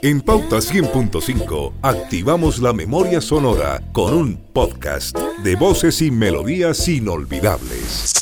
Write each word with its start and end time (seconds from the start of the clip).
En 0.00 0.20
Pauta 0.20 0.58
100.5 0.58 1.72
activamos 1.82 2.60
la 2.60 2.72
memoria 2.72 3.20
sonora 3.20 3.82
con 3.90 4.14
un 4.14 4.36
podcast 4.52 5.18
de 5.42 5.56
voces 5.56 6.00
y 6.02 6.12
melodías 6.12 6.86
inolvidables. 6.86 8.14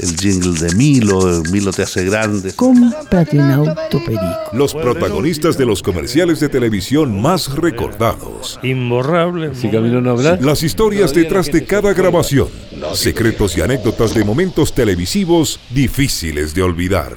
El 0.00 0.16
jingle 0.16 0.60
de 0.60 0.72
Milo, 0.76 1.42
Milo 1.50 1.72
te 1.72 1.82
hace 1.82 2.04
grande. 2.04 2.52
Cómprate 2.54 3.38
un 3.38 3.50
auto 3.50 3.98
perico. 4.04 4.22
Los 4.52 4.72
protagonistas 4.72 5.58
de 5.58 5.66
los 5.66 5.82
comerciales 5.82 6.38
de 6.38 6.48
televisión 6.48 7.20
más 7.20 7.52
recordados. 7.52 8.60
Imborrable. 8.62 9.52
Si 9.52 9.68
Camilo 9.68 10.00
no 10.00 10.12
habla. 10.12 10.38
Las 10.40 10.62
historias 10.62 11.12
detrás 11.12 11.50
de 11.50 11.64
cada 11.64 11.92
grabación. 11.92 12.46
Secretos 12.94 13.58
y 13.58 13.62
anécdotas 13.62 14.14
de 14.14 14.22
momentos 14.22 14.72
televisivos 14.72 15.58
difíciles 15.70 16.54
de 16.54 16.62
olvidar. 16.62 17.16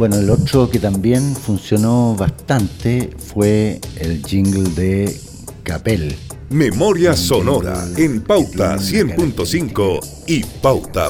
Bueno, 0.00 0.16
el 0.16 0.30
otro 0.30 0.70
que 0.70 0.78
también 0.78 1.36
funcionó 1.36 2.16
bastante 2.16 3.10
fue 3.18 3.78
el 3.96 4.24
jingle 4.24 4.70
de 4.70 5.14
Capel. 5.62 6.16
Memoria 6.48 7.14
sonora 7.14 7.84
en 7.98 8.22
Pauta 8.22 8.78
100.5 8.78 10.24
y 10.26 10.42
Pauta.cl. 10.42 11.04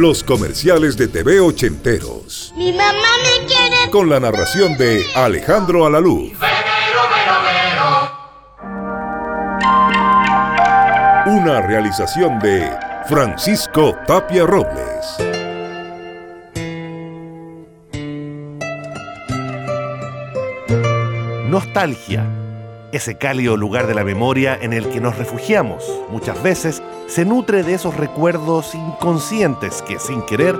Los 0.00 0.24
comerciales 0.24 0.96
de 0.96 1.08
TV 1.08 1.40
ochenteros. 1.40 2.54
Mi 2.56 2.72
mamá 2.72 2.94
me 2.94 3.46
quiere. 3.48 3.90
Con 3.90 4.08
la 4.08 4.18
narración 4.18 4.78
de 4.78 5.04
Alejandro 5.14 5.84
Alalú. 5.84 6.32
Una 11.26 11.60
realización 11.60 12.38
de 12.38 12.66
Francisco 13.06 13.94
Tapia 14.06 14.46
Robles. 14.46 15.33
Nostalgia. 21.54 22.26
Ese 22.90 23.16
cálido 23.16 23.56
lugar 23.56 23.86
de 23.86 23.94
la 23.94 24.02
memoria 24.02 24.58
en 24.60 24.72
el 24.72 24.88
que 24.88 25.00
nos 25.00 25.16
refugiamos, 25.16 25.84
muchas 26.10 26.42
veces, 26.42 26.82
se 27.06 27.24
nutre 27.24 27.62
de 27.62 27.74
esos 27.74 27.96
recuerdos 27.96 28.74
inconscientes 28.74 29.80
que, 29.82 30.00
sin 30.00 30.22
querer, 30.22 30.56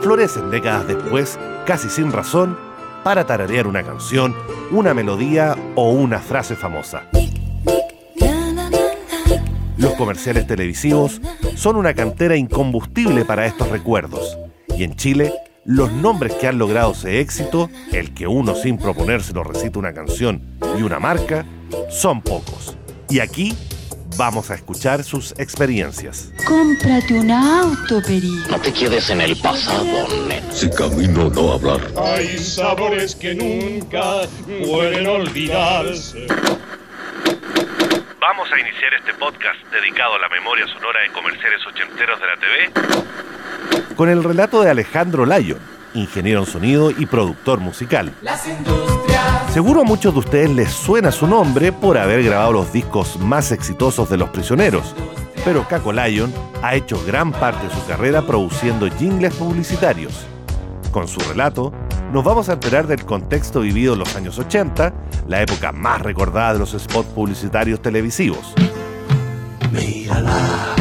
florecen 0.00 0.50
décadas 0.50 0.88
después, 0.88 1.38
casi 1.66 1.90
sin 1.90 2.12
razón, 2.12 2.58
para 3.04 3.26
tararear 3.26 3.66
una 3.66 3.82
canción, 3.82 4.34
una 4.70 4.94
melodía 4.94 5.54
o 5.74 5.90
una 5.90 6.18
frase 6.18 6.56
famosa. 6.56 7.02
Los 9.76 9.92
comerciales 9.98 10.46
televisivos 10.46 11.20
son 11.56 11.76
una 11.76 11.92
cantera 11.92 12.36
incombustible 12.36 13.26
para 13.26 13.44
estos 13.44 13.68
recuerdos. 13.68 14.38
Y 14.74 14.84
en 14.84 14.96
Chile, 14.96 15.30
los 15.68 15.92
nombres 15.92 16.32
que 16.36 16.46
han 16.48 16.56
logrado 16.56 16.92
ese 16.92 17.20
éxito, 17.20 17.68
el 17.92 18.14
que 18.14 18.26
uno 18.26 18.54
sin 18.54 18.78
proponérselo 18.78 19.44
recita 19.44 19.78
una 19.78 19.92
canción 19.92 20.40
y 20.78 20.82
una 20.82 20.98
marca, 20.98 21.44
son 21.90 22.22
pocos. 22.22 22.74
Y 23.10 23.20
aquí 23.20 23.54
vamos 24.16 24.50
a 24.50 24.54
escuchar 24.54 25.04
sus 25.04 25.32
experiencias. 25.32 26.32
Cómprate 26.46 27.20
un 27.20 27.30
auto 27.30 28.00
perico. 28.00 28.48
No 28.50 28.58
te 28.58 28.72
quedes 28.72 29.10
en 29.10 29.20
el 29.20 29.36
pasado, 29.36 30.08
nena. 30.26 30.50
Si 30.52 30.70
camino 30.70 31.28
no 31.28 31.52
hablar. 31.52 31.82
Hay 32.02 32.38
sabores 32.38 33.14
que 33.14 33.34
nunca 33.34 34.22
pueden 34.66 35.06
olvidarse. 35.06 36.28
Vamos 38.18 38.50
a 38.50 38.58
iniciar 38.58 38.94
este 38.94 39.12
podcast 39.14 39.60
dedicado 39.70 40.14
a 40.14 40.18
la 40.18 40.30
memoria 40.30 40.66
sonora 40.66 41.02
de 41.02 41.12
comerciales 41.12 41.60
ochenteros 41.66 42.18
de 42.18 42.26
la 42.26 42.36
TV 42.36 43.18
con 43.96 44.08
el 44.08 44.22
relato 44.22 44.62
de 44.62 44.70
Alejandro 44.70 45.26
Lyon, 45.26 45.58
ingeniero 45.94 46.40
en 46.40 46.46
sonido 46.46 46.90
y 46.90 47.06
productor 47.06 47.60
musical. 47.60 48.12
Seguro 49.52 49.80
a 49.80 49.84
muchos 49.84 50.12
de 50.12 50.20
ustedes 50.20 50.50
les 50.50 50.70
suena 50.70 51.10
su 51.10 51.26
nombre 51.26 51.72
por 51.72 51.98
haber 51.98 52.22
grabado 52.22 52.52
los 52.52 52.72
discos 52.72 53.18
más 53.18 53.50
exitosos 53.50 54.08
de 54.08 54.16
Los 54.16 54.30
Prisioneros, 54.30 54.94
pero 55.44 55.66
Caco 55.66 55.92
Lyon 55.92 56.32
ha 56.62 56.74
hecho 56.74 57.02
gran 57.06 57.32
parte 57.32 57.66
de 57.66 57.74
su 57.74 57.84
carrera 57.86 58.22
produciendo 58.22 58.88
jingles 58.88 59.34
publicitarios. 59.34 60.26
Con 60.92 61.08
su 61.08 61.20
relato, 61.20 61.72
nos 62.12 62.24
vamos 62.24 62.48
a 62.48 62.54
enterar 62.54 62.86
del 62.86 63.04
contexto 63.04 63.60
vivido 63.60 63.92
en 63.92 63.98
los 63.98 64.16
años 64.16 64.38
80, 64.38 64.92
la 65.26 65.42
época 65.42 65.72
más 65.72 66.00
recordada 66.02 66.54
de 66.54 66.58
los 66.60 66.70
spots 66.70 67.08
publicitarios 67.10 67.82
televisivos. 67.82 68.54
Mírala, 69.70 70.74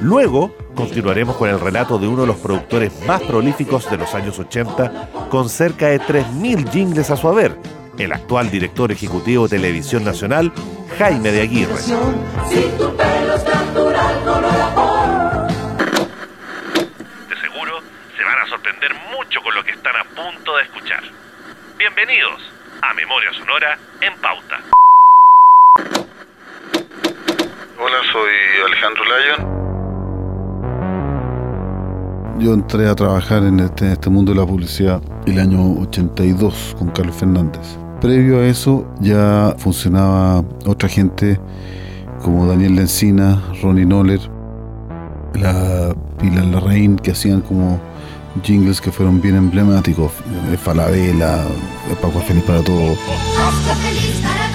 Luego, 0.00 0.54
continuaremos 0.74 1.36
con 1.36 1.48
el 1.48 1.58
relato 1.58 1.98
de 1.98 2.06
uno 2.06 2.22
de 2.22 2.28
los 2.28 2.36
productores 2.36 2.92
más 3.04 3.20
prolíficos 3.22 3.90
de 3.90 3.96
los 3.96 4.14
años 4.14 4.38
80, 4.38 5.28
con 5.28 5.48
cerca 5.48 5.88
de 5.88 6.00
3.000 6.00 6.70
jingles 6.70 7.10
a 7.10 7.16
su 7.16 7.28
haber, 7.28 7.56
el 7.98 8.12
actual 8.12 8.48
director 8.50 8.92
ejecutivo 8.92 9.48
de 9.48 9.56
Televisión 9.56 10.04
Nacional, 10.04 10.52
Jaime 10.98 11.32
de 11.32 11.40
Aguirre. 11.42 11.74
De 11.74 11.80
seguro 17.40 17.80
se 18.16 18.24
van 18.24 18.38
a 18.38 18.46
sorprender 18.48 18.94
mucho 19.16 19.42
con 19.42 19.54
lo 19.54 19.64
que 19.64 19.72
están 19.72 19.96
a 19.96 20.04
punto 20.04 20.56
de 20.56 20.62
escuchar. 20.62 21.02
Bienvenidos 21.76 22.40
a 22.82 22.94
Memoria 22.94 23.32
Sonora 23.32 23.78
en 24.00 24.14
Pauta. 24.20 24.60
Hola, 27.80 27.98
soy 28.12 28.27
Alejandro 28.78 29.04
Lyon. 29.04 29.58
Yo 32.38 32.54
entré 32.54 32.88
a 32.88 32.94
trabajar 32.94 33.42
en 33.42 33.58
este, 33.58 33.86
en 33.86 33.92
este 33.92 34.08
mundo 34.08 34.32
de 34.32 34.38
la 34.38 34.46
publicidad 34.46 35.02
el 35.26 35.40
año 35.40 35.80
82 35.80 36.76
con 36.78 36.88
Carlos 36.90 37.16
Fernández. 37.16 37.76
Previo 38.00 38.38
a 38.38 38.46
eso 38.46 38.86
ya 39.00 39.56
funcionaba 39.58 40.44
otra 40.64 40.88
gente 40.88 41.40
como 42.22 42.46
Daniel 42.46 42.76
Lencina, 42.76 43.42
Ronnie 43.60 43.84
Noller, 43.84 44.20
la 45.34 45.92
Pilar 46.20 46.44
Larraín, 46.44 46.96
que 46.96 47.10
hacían 47.10 47.40
como 47.40 47.80
jingles 48.44 48.80
que 48.80 48.92
fueron 48.92 49.20
bien 49.20 49.34
emblemáticos. 49.34 50.12
eh, 50.52 50.56
Falabella, 50.56 51.42
eh, 51.42 51.96
Paco 52.00 52.20
Feliz 52.20 52.44
para 52.44 52.62
todo. 52.62 52.92
Hasta 52.92 53.74
feliz 53.74 54.22
para 54.22 54.47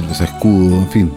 todos. 0.00 0.04
eh, 0.04 0.14
cerveza 0.14 0.24
escudo, 0.24 0.76
en 0.76 0.88
fin, 0.88 1.12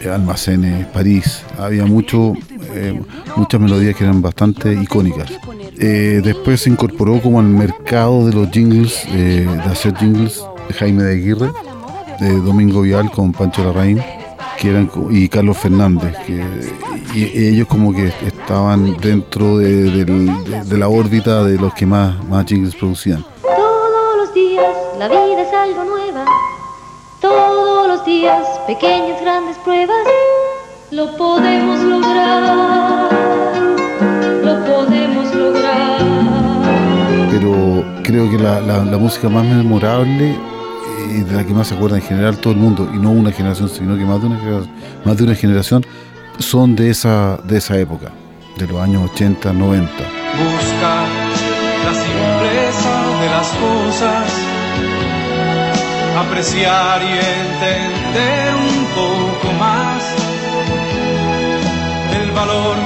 eh, 0.00 0.08
almacenes, 0.08 0.86
París, 0.86 1.42
había 1.58 1.84
mucho, 1.84 2.34
eh, 2.74 3.00
muchas 3.36 3.60
melodías 3.60 3.96
que 3.96 4.04
eran 4.04 4.22
bastante 4.22 4.72
icónicas. 4.72 5.30
Eh, 5.78 6.20
después 6.22 6.60
se 6.60 6.70
incorporó 6.70 7.20
como 7.20 7.40
al 7.40 7.46
mercado 7.46 8.26
de 8.26 8.32
los 8.32 8.50
jingles, 8.50 9.04
eh, 9.08 9.46
de 9.48 9.70
hacer 9.70 9.96
jingles, 9.96 10.42
de 10.68 10.74
Jaime 10.74 11.02
de 11.02 11.12
Aguirre, 11.12 11.50
de 12.20 12.40
Domingo 12.40 12.82
Vial 12.82 13.10
con 13.10 13.32
Pancho 13.32 13.64
Larraín, 13.64 14.00
que 14.58 14.70
eran, 14.70 14.90
y 15.10 15.28
Carlos 15.28 15.58
Fernández, 15.58 16.14
que 16.26 16.42
ellos 17.14 17.66
como 17.66 17.92
que 17.92 18.12
estaban 18.26 18.96
dentro 18.98 19.58
de 19.58 20.78
la 20.78 20.88
órbita 20.88 21.42
de 21.42 21.58
los 21.58 21.74
que 21.74 21.84
más, 21.84 22.22
más 22.28 22.46
jingles 22.46 22.74
producían. 22.76 23.24
Todos 23.42 24.16
los 24.18 24.34
días 24.34 24.64
la 24.98 25.08
vida 25.08 25.42
es 25.42 25.52
algo 25.52 25.84
nueva. 25.84 26.24
Todos 27.20 27.81
los 28.02 28.06
días 28.06 28.46
pequeñas, 28.66 29.20
grandes 29.20 29.56
pruebas. 29.58 29.96
Lo 30.90 31.16
podemos 31.16 31.80
lograr. 31.80 33.10
Lo 34.44 34.64
podemos 34.64 35.34
lograr. 35.34 35.98
pero 37.30 37.84
creo 38.02 38.30
que 38.30 38.38
la, 38.38 38.60
la- 38.60 38.84
la 38.84 38.98
música 38.98 39.28
más 39.28 39.44
memorable 39.44 40.36
y 41.10 41.20
de 41.22 41.32
la 41.32 41.44
que 41.44 41.52
más 41.54 41.68
se 41.68 41.74
acuerda 41.74 41.96
en 41.96 42.02
general 42.02 42.38
todo 42.38 42.52
el 42.52 42.58
mundo, 42.58 42.88
y 42.92 42.98
no 42.98 43.10
una 43.10 43.32
generación, 43.32 43.68
sino 43.68 43.96
que 43.96 44.04
más 44.04 44.20
de 44.20 44.26
una 44.26 44.38
generación, 44.38 44.70
más 45.04 45.16
de 45.16 45.24
una 45.24 45.34
generación 45.34 45.86
son 46.38 46.74
de 46.76 46.90
esa, 46.90 47.36
de 47.44 47.58
esa 47.58 47.76
época, 47.78 48.10
de 48.56 48.66
los 48.66 48.80
años 48.80 49.10
80, 49.12 49.52
90. 49.52 49.90
Busca 49.92 51.01
apreciar 56.22 57.02
y 57.02 57.12
entender 57.12 58.54
un 58.54 58.86
poco 58.94 59.52
más 59.58 60.02
el 62.20 62.30
valor 62.30 62.76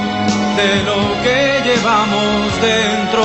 de 0.59 0.83
lo 0.83 0.99
que 1.23 1.39
llevamos 1.67 2.61
dentro, 2.61 3.23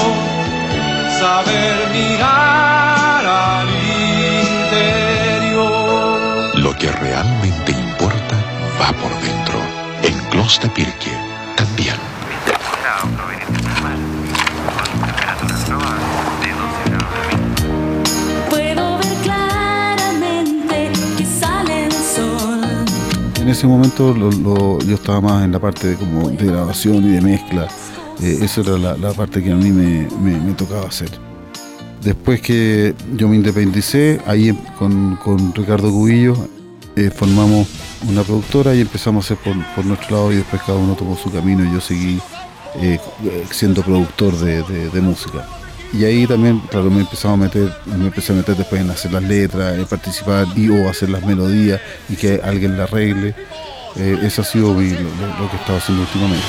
saber 1.19 1.75
mirar 1.93 3.23
al 3.27 3.69
interior. 5.41 6.59
Lo 6.59 6.73
que 6.77 6.93
realmente 6.93 7.73
importa 7.73 8.37
va 8.81 8.93
por 8.93 9.13
dentro. 9.21 9.59
En 10.03 10.19
Kloster 10.31 10.71
Pirke 10.71 11.11
también. 11.11 11.32
Ese 23.63 23.69
momento 23.69 24.13
yo 24.81 24.95
estaba 24.97 25.21
más 25.21 25.45
en 25.45 25.53
la 25.53 25.61
parte 25.61 25.87
de, 25.87 25.95
como 25.95 26.31
de 26.31 26.47
grabación 26.47 26.97
y 27.05 27.13
de 27.13 27.21
mezcla. 27.21 27.69
Eh, 28.21 28.41
esa 28.43 28.63
era 28.63 28.77
la, 28.77 29.13
parte 29.13 29.41
que 29.41 29.53
a 29.53 29.55
mí 29.55 29.71
me, 29.71 30.53
tocaba 30.55 30.89
hacer. 30.89 31.09
Después 32.03 32.41
que 32.41 32.93
yo 33.15 33.29
me 33.29 33.37
independicé, 33.37 34.21
ahí 34.27 34.49
em- 34.49 34.57
con, 34.77 35.15
con 35.15 35.55
Ricardo 35.55 35.93
Cubillo 35.93 36.35
eh, 36.97 37.13
formamos 37.15 37.69
una 38.09 38.25
productora 38.25 38.75
y 38.75 38.81
empezamos 38.81 39.31
a 39.31 39.35
hacer 39.35 39.45
por, 39.45 39.75
por 39.77 39.87
nuestro 39.87 40.17
lado 40.17 40.33
y 40.33 40.37
después 40.37 40.61
cada 40.63 40.79
uno 40.79 40.97
tomó 40.97 41.17
su 41.17 41.31
camino 41.31 41.65
y 41.65 41.73
yo 41.73 41.81
seguí 41.81 42.19
eh, 42.81 42.99
siendo 43.53 43.83
productor 43.83 44.35
de 44.39 45.01
música. 45.01 45.47
Y 45.93 46.05
ahí 46.05 46.27
también, 46.27 46.61
claro, 46.71 46.91
me 46.91 47.01
empezaba 47.01 47.35
a 47.35 47.37
meter, 47.37 47.71
me 47.87 48.07
empecé 48.07 48.33
a 48.33 48.37
meter 48.37 48.57
después 48.57 48.81
en 48.81 48.91
hacer 48.91 49.13
las 49.13 49.23
letras, 49.23 49.77
en 49.77 49.85
participar 49.85 50.47
y 50.57 50.71
o 50.71 50.89
hacer 50.89 51.11
las 51.11 51.23
melodías 51.25 51.81
y 52.09 52.17
que 52.17 52.41
alguien 52.43 52.79
la 52.79 52.85
arregle. 52.85 53.35
Eh, 53.97 54.19
eso 54.23 54.41
ha 54.41 54.45
sido 54.45 54.73
lo 54.73 54.79
que 54.79 54.87
he 54.87 55.61
estado 55.61 55.79
haciendo 55.79 56.03
últimamente. 56.03 56.47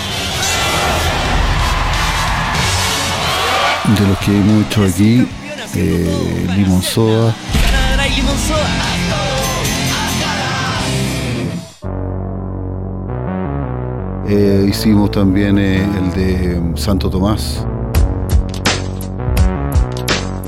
De 3.99 4.07
los 4.07 4.17
que 4.19 4.31
hemos 4.31 4.65
hecho 4.65 4.83
aquí, 4.85 5.27
eh, 5.75 6.47
Limon 6.55 6.81
Soda, 6.81 7.35
eh, 14.25 14.65
hicimos 14.69 15.11
también 15.11 15.57
eh, 15.57 15.83
el 15.83 16.11
de 16.11 16.59
mm, 16.59 16.77
Santo 16.77 17.09
Tomás. 17.09 17.65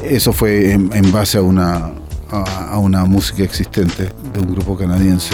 Eso 0.09 0.31
fue 0.31 0.71
en, 0.71 1.11
base 1.11 1.39
a 1.39 1.41
una, 1.41 1.91
a 2.29 2.77
una 2.77 3.05
música 3.05 3.43
existente 3.43 4.11
de 4.33 4.39
un 4.39 4.53
grupo 4.53 4.77
canadiense. 4.77 5.33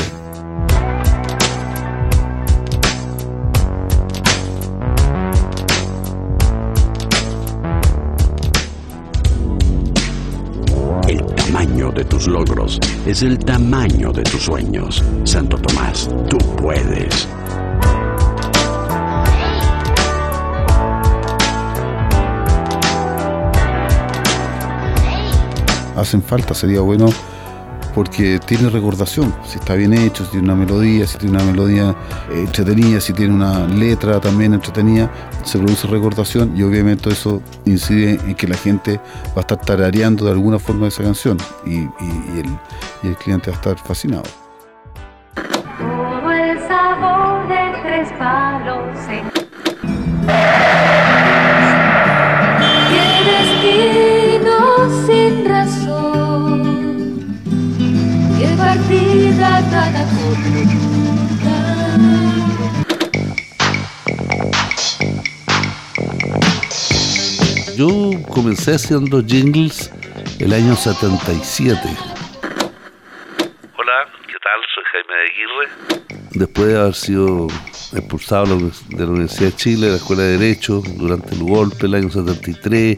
El 11.08 11.26
tamaño 11.36 11.92
de 11.92 12.06
tus 12.06 12.28
logros 12.28 12.80
es 13.06 13.24
el 13.24 13.38
tamaño 13.40 14.14
de 14.14 14.24
tus 14.24 14.44
sueños. 14.44 15.04
Santo 15.26 15.58
Tomás, 15.58 16.10
tú 16.30 16.38
puedes. 16.56 17.28
Hacen 26.02 26.22
falta, 26.22 26.54
sería 26.54 26.82
bueno 26.82 27.10
porque 27.94 28.40
tiene 28.40 28.70
recordación, 28.70 29.34
si 29.46 29.58
está 29.58 29.76
bien 29.76 29.94
hecho, 29.94 30.24
si 30.26 30.32
tiene 30.32 30.46
una 30.46 30.56
melodía, 30.56 31.06
si 31.06 31.18
tiene 31.18 31.36
una 31.36 31.52
melodía 31.52 31.96
eh, 32.32 32.40
entretenida, 32.40 33.02
si 33.02 33.14
tiene 33.14 33.34
una 33.34 33.68
letra 33.68 34.20
también 34.22 34.54
entretenida, 34.54 35.12
se 35.44 35.58
produce 35.58 35.88
recordación 35.88 36.56
y 36.56 36.64
obviamente 36.64 37.10
eso 37.10 37.42
incide 37.66 38.12
en 38.26 38.36
que 38.36 38.48
la 38.48 38.58
gente 38.58 38.98
va 39.30 39.38
a 39.38 39.40
estar 39.42 39.60
tarareando 39.60 40.26
de 40.26 40.32
alguna 40.32 40.60
forma 40.60 40.88
esa 40.88 41.04
canción 41.04 41.38
y, 41.66 41.80
el, 41.80 42.48
y 43.04 43.08
el 43.08 43.16
cliente 43.18 43.52
va 43.52 43.58
a 43.58 43.60
estar 43.60 43.78
fascinado. 43.78 44.41
Yo 67.76 68.12
comencé 68.30 68.76
haciendo 68.76 69.24
jingles 69.26 69.92
el 70.40 70.54
año 70.54 70.76
77. 70.76 71.80
Hola, 71.82 71.98
¿qué 74.28 74.38
tal? 74.38 74.60
Soy 74.76 74.84
Jaime 74.92 75.14
de 75.18 75.26
Aguirre. 75.32 75.66
Después 76.32 76.68
de 76.68 76.80
haber 76.80 76.94
sido 76.94 77.48
expulsado 77.94 78.58
de 78.90 79.04
la 79.04 79.12
Universidad 79.12 79.50
de 79.50 79.56
Chile, 79.56 79.86
de 79.88 79.92
la 79.94 79.98
Escuela 79.98 80.22
de 80.22 80.38
Derecho, 80.38 80.84
durante 80.96 81.34
el 81.34 81.44
golpe 81.44 81.88
el 81.88 81.96
año 81.96 82.10
73, 82.12 82.98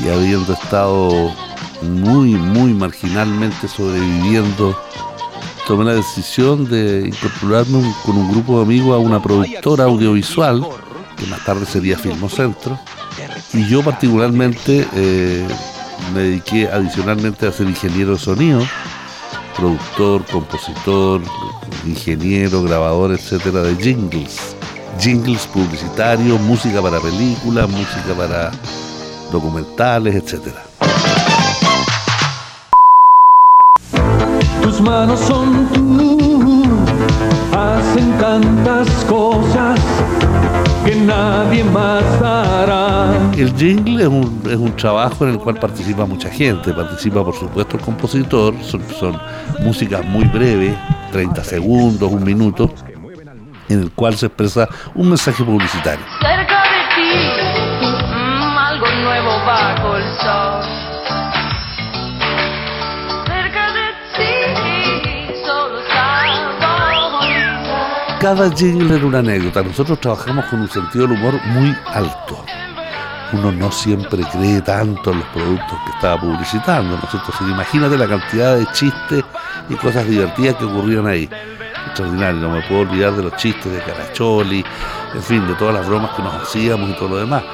y 0.00 0.08
habiendo 0.08 0.52
estado 0.52 1.32
muy, 1.82 2.30
muy 2.34 2.72
marginalmente 2.74 3.68
sobreviviendo, 3.68 4.76
tomé 5.66 5.84
la 5.84 5.94
decisión 5.94 6.64
de 6.68 7.08
incorporarme 7.08 7.92
con 8.04 8.16
un 8.16 8.30
grupo 8.30 8.58
de 8.58 8.62
amigos 8.62 8.94
a 8.94 8.98
una 8.98 9.20
productora 9.20 9.84
audiovisual, 9.84 10.64
que 11.16 11.26
más 11.26 11.44
tarde 11.44 11.66
sería 11.66 11.98
Filmocentro, 11.98 12.78
y 13.52 13.66
yo 13.68 13.82
particularmente 13.82 14.86
eh, 14.94 15.46
me 16.14 16.20
dediqué 16.20 16.68
adicionalmente 16.68 17.48
a 17.48 17.52
ser 17.52 17.66
ingeniero 17.66 18.12
de 18.12 18.18
sonido, 18.18 18.62
productor, 19.56 20.24
compositor, 20.26 21.20
ingeniero, 21.84 22.62
grabador, 22.62 23.12
etcétera, 23.12 23.62
de 23.62 23.74
jingles. 23.76 24.56
Jingles 25.00 25.46
publicitarios, 25.48 26.40
música 26.42 26.80
para 26.80 27.00
películas, 27.00 27.68
música 27.68 28.14
para 28.16 28.52
documentales, 29.32 30.14
etcétera. 30.14 30.64
Manos 34.80 35.20
son 35.20 35.68
tú, 35.72 36.64
hacen 37.52 38.18
tantas 38.18 38.88
cosas 39.04 39.80
que 40.84 40.94
nadie 40.94 41.64
más 41.64 42.04
hará. 42.22 43.10
El 43.36 43.54
jingle 43.56 44.02
es 44.02 44.08
un, 44.08 44.42
es 44.48 44.56
un 44.56 44.76
trabajo 44.76 45.26
en 45.26 45.32
el 45.32 45.38
cual 45.38 45.56
participa 45.56 46.04
mucha 46.04 46.30
gente. 46.30 46.72
Participa, 46.72 47.24
por 47.24 47.34
supuesto, 47.34 47.76
el 47.76 47.82
compositor. 47.82 48.54
Son 48.62 49.18
músicas 49.60 50.04
muy 50.04 50.24
breves, 50.24 50.76
30 51.12 51.42
segundos, 51.42 52.12
un 52.12 52.24
minuto, 52.24 52.70
en 53.68 53.80
el 53.80 53.90
cual 53.92 54.16
se 54.16 54.26
expresa 54.26 54.68
un 54.94 55.08
mensaje 55.08 55.42
publicitario. 55.42 56.04
Cada 68.26 68.50
jingle 68.50 68.96
era 68.96 69.06
una 69.06 69.20
anécdota. 69.20 69.62
Nosotros 69.62 70.00
trabajamos 70.00 70.46
con 70.46 70.62
un 70.62 70.68
sentido 70.68 71.06
del 71.06 71.16
humor 71.16 71.40
muy 71.44 71.72
alto. 71.86 72.44
Uno 73.32 73.52
no 73.52 73.70
siempre 73.70 74.20
cree 74.32 74.60
tanto 74.62 75.12
en 75.12 75.20
los 75.20 75.28
productos 75.28 75.78
que 75.84 75.92
estaba 75.92 76.20
publicitando, 76.20 76.98
¿no 76.98 77.48
imagínate 77.48 77.96
la 77.96 78.08
cantidad 78.08 78.56
de 78.56 78.66
chistes 78.72 79.22
y 79.68 79.74
cosas 79.76 80.08
divertidas 80.08 80.56
que 80.56 80.64
ocurrían 80.64 81.06
ahí. 81.06 81.30
Extraordinario, 81.86 82.40
no 82.40 82.50
me 82.50 82.62
puedo 82.62 82.80
olvidar 82.80 83.12
de 83.12 83.22
los 83.22 83.36
chistes 83.36 83.72
de 83.72 83.78
Caracholi, 83.78 84.64
en 85.14 85.22
fin, 85.22 85.46
de 85.46 85.54
todas 85.54 85.74
las 85.74 85.86
bromas 85.86 86.10
que 86.16 86.22
nos 86.22 86.34
hacíamos 86.34 86.90
y 86.90 86.94
todo 86.94 87.10
lo 87.10 87.16
demás. 87.18 87.44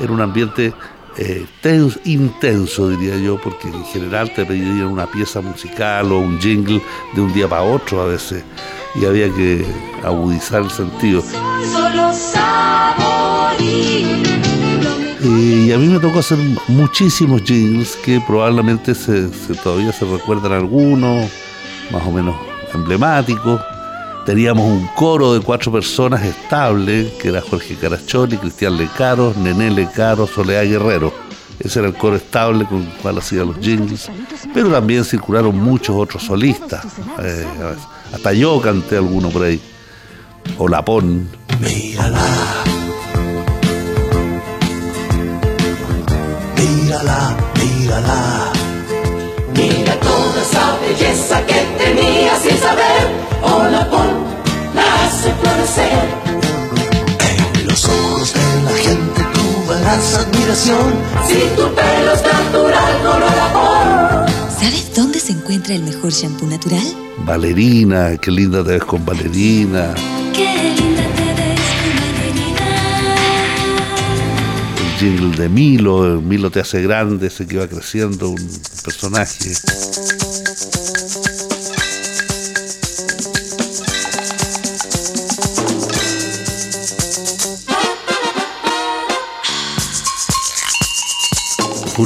Era 0.00 0.12
un 0.12 0.20
ambiente 0.20 0.74
eh, 1.18 1.46
tens- 1.62 2.00
intenso, 2.04 2.88
diría 2.88 3.16
yo, 3.16 3.40
porque 3.40 3.68
en 3.68 3.84
general 3.84 4.34
te 4.34 4.44
pedían 4.44 4.88
una 4.88 5.06
pieza 5.06 5.40
musical 5.40 6.10
o 6.10 6.18
un 6.18 6.40
jingle 6.40 6.82
de 7.14 7.20
un 7.20 7.32
día 7.32 7.46
para 7.48 7.62
otro 7.62 8.02
a 8.02 8.06
veces, 8.06 8.44
y 9.00 9.04
había 9.04 9.28
que 9.32 9.64
agudizar 10.04 10.62
el 10.62 10.70
sentido. 10.70 11.22
Y 15.22 15.72
a 15.72 15.78
mí 15.78 15.88
me 15.88 15.98
tocó 15.98 16.20
hacer 16.20 16.38
muchísimos 16.68 17.42
jingles 17.42 17.96
que 18.04 18.20
probablemente 18.20 18.94
se, 18.94 19.32
se- 19.32 19.54
todavía 19.54 19.92
se 19.92 20.04
recuerdan 20.04 20.52
algunos, 20.52 21.28
más 21.90 22.06
o 22.06 22.12
menos 22.12 22.36
emblemáticos. 22.72 23.60
Teníamos 24.24 24.64
un 24.64 24.86
coro 24.94 25.34
de 25.34 25.40
cuatro 25.40 25.72
personas 25.72 26.24
estable, 26.24 27.12
que 27.20 27.28
era 27.28 27.40
Jorge 27.40 27.74
Caracholi, 27.76 28.36
Cristian 28.36 28.76
Lecaro, 28.76 29.32
Nené 29.36 29.70
Lecaro, 29.70 30.26
Soledad 30.26 30.64
Guerrero. 30.64 31.12
Ese 31.58 31.78
era 31.78 31.88
el 31.88 31.94
coro 31.94 32.16
estable 32.16 32.64
con 32.66 32.82
el 32.82 32.88
cual 33.00 33.18
hacía 33.18 33.44
los 33.44 33.56
jingles. 33.58 34.08
Pero 34.52 34.68
también 34.70 35.04
circularon 35.04 35.56
muchos 35.58 35.96
otros 35.96 36.22
solistas. 36.24 36.84
eh, 37.22 37.46
hasta 38.12 38.32
yo 38.32 38.60
canté 38.60 38.96
alguno 38.96 39.30
por 39.30 39.44
ahí. 39.44 39.60
O 40.58 40.68
Lapón. 40.68 41.28
Mírala, 46.56 47.36
mírala. 47.60 48.52
Mira 49.54 50.00
toda 50.00 50.42
esa 50.42 50.76
belleza 50.80 51.44
que 51.46 51.60
tenía 51.78 52.36
sin 52.40 52.58
saber. 52.58 53.04
Hola, 53.42 53.88
pon, 53.90 54.24
la 54.74 55.04
hace 55.04 55.32
florecer. 55.40 56.04
En 57.58 57.66
los 57.66 57.84
ojos 57.84 58.32
de 58.34 58.62
la 58.64 58.76
gente 58.78 59.20
tú 59.34 59.68
verás 59.68 60.14
admiración. 60.14 60.94
Si 61.26 61.40
tu 61.56 61.64
pelo 61.74 62.12
es 62.12 62.22
natural, 62.22 62.98
color 63.02 63.38
amor. 63.50 63.65
¿Sabes 64.58 64.94
dónde 64.94 65.20
se 65.20 65.32
encuentra 65.32 65.74
el 65.74 65.82
mejor 65.82 66.12
shampoo 66.12 66.46
natural? 66.46 66.82
Valerina, 67.24 68.16
qué 68.16 68.30
linda 68.30 68.64
te 68.64 68.70
ves 68.72 68.84
con 68.84 69.04
Valerina. 69.04 69.94
Qué 70.34 70.74
linda 70.78 71.02
te 71.14 71.34
ves 71.34 71.60
con 71.82 71.96
Valerina. 72.00 73.16
El 74.78 74.98
jingle 74.98 75.36
de 75.36 75.48
Milo, 75.48 76.20
Milo 76.22 76.50
te 76.50 76.60
hace 76.60 76.82
grande, 76.82 77.26
ese 77.26 77.46
que 77.46 77.58
va 77.58 77.68
creciendo, 77.68 78.30
un 78.30 78.60
personaje. 78.82 79.52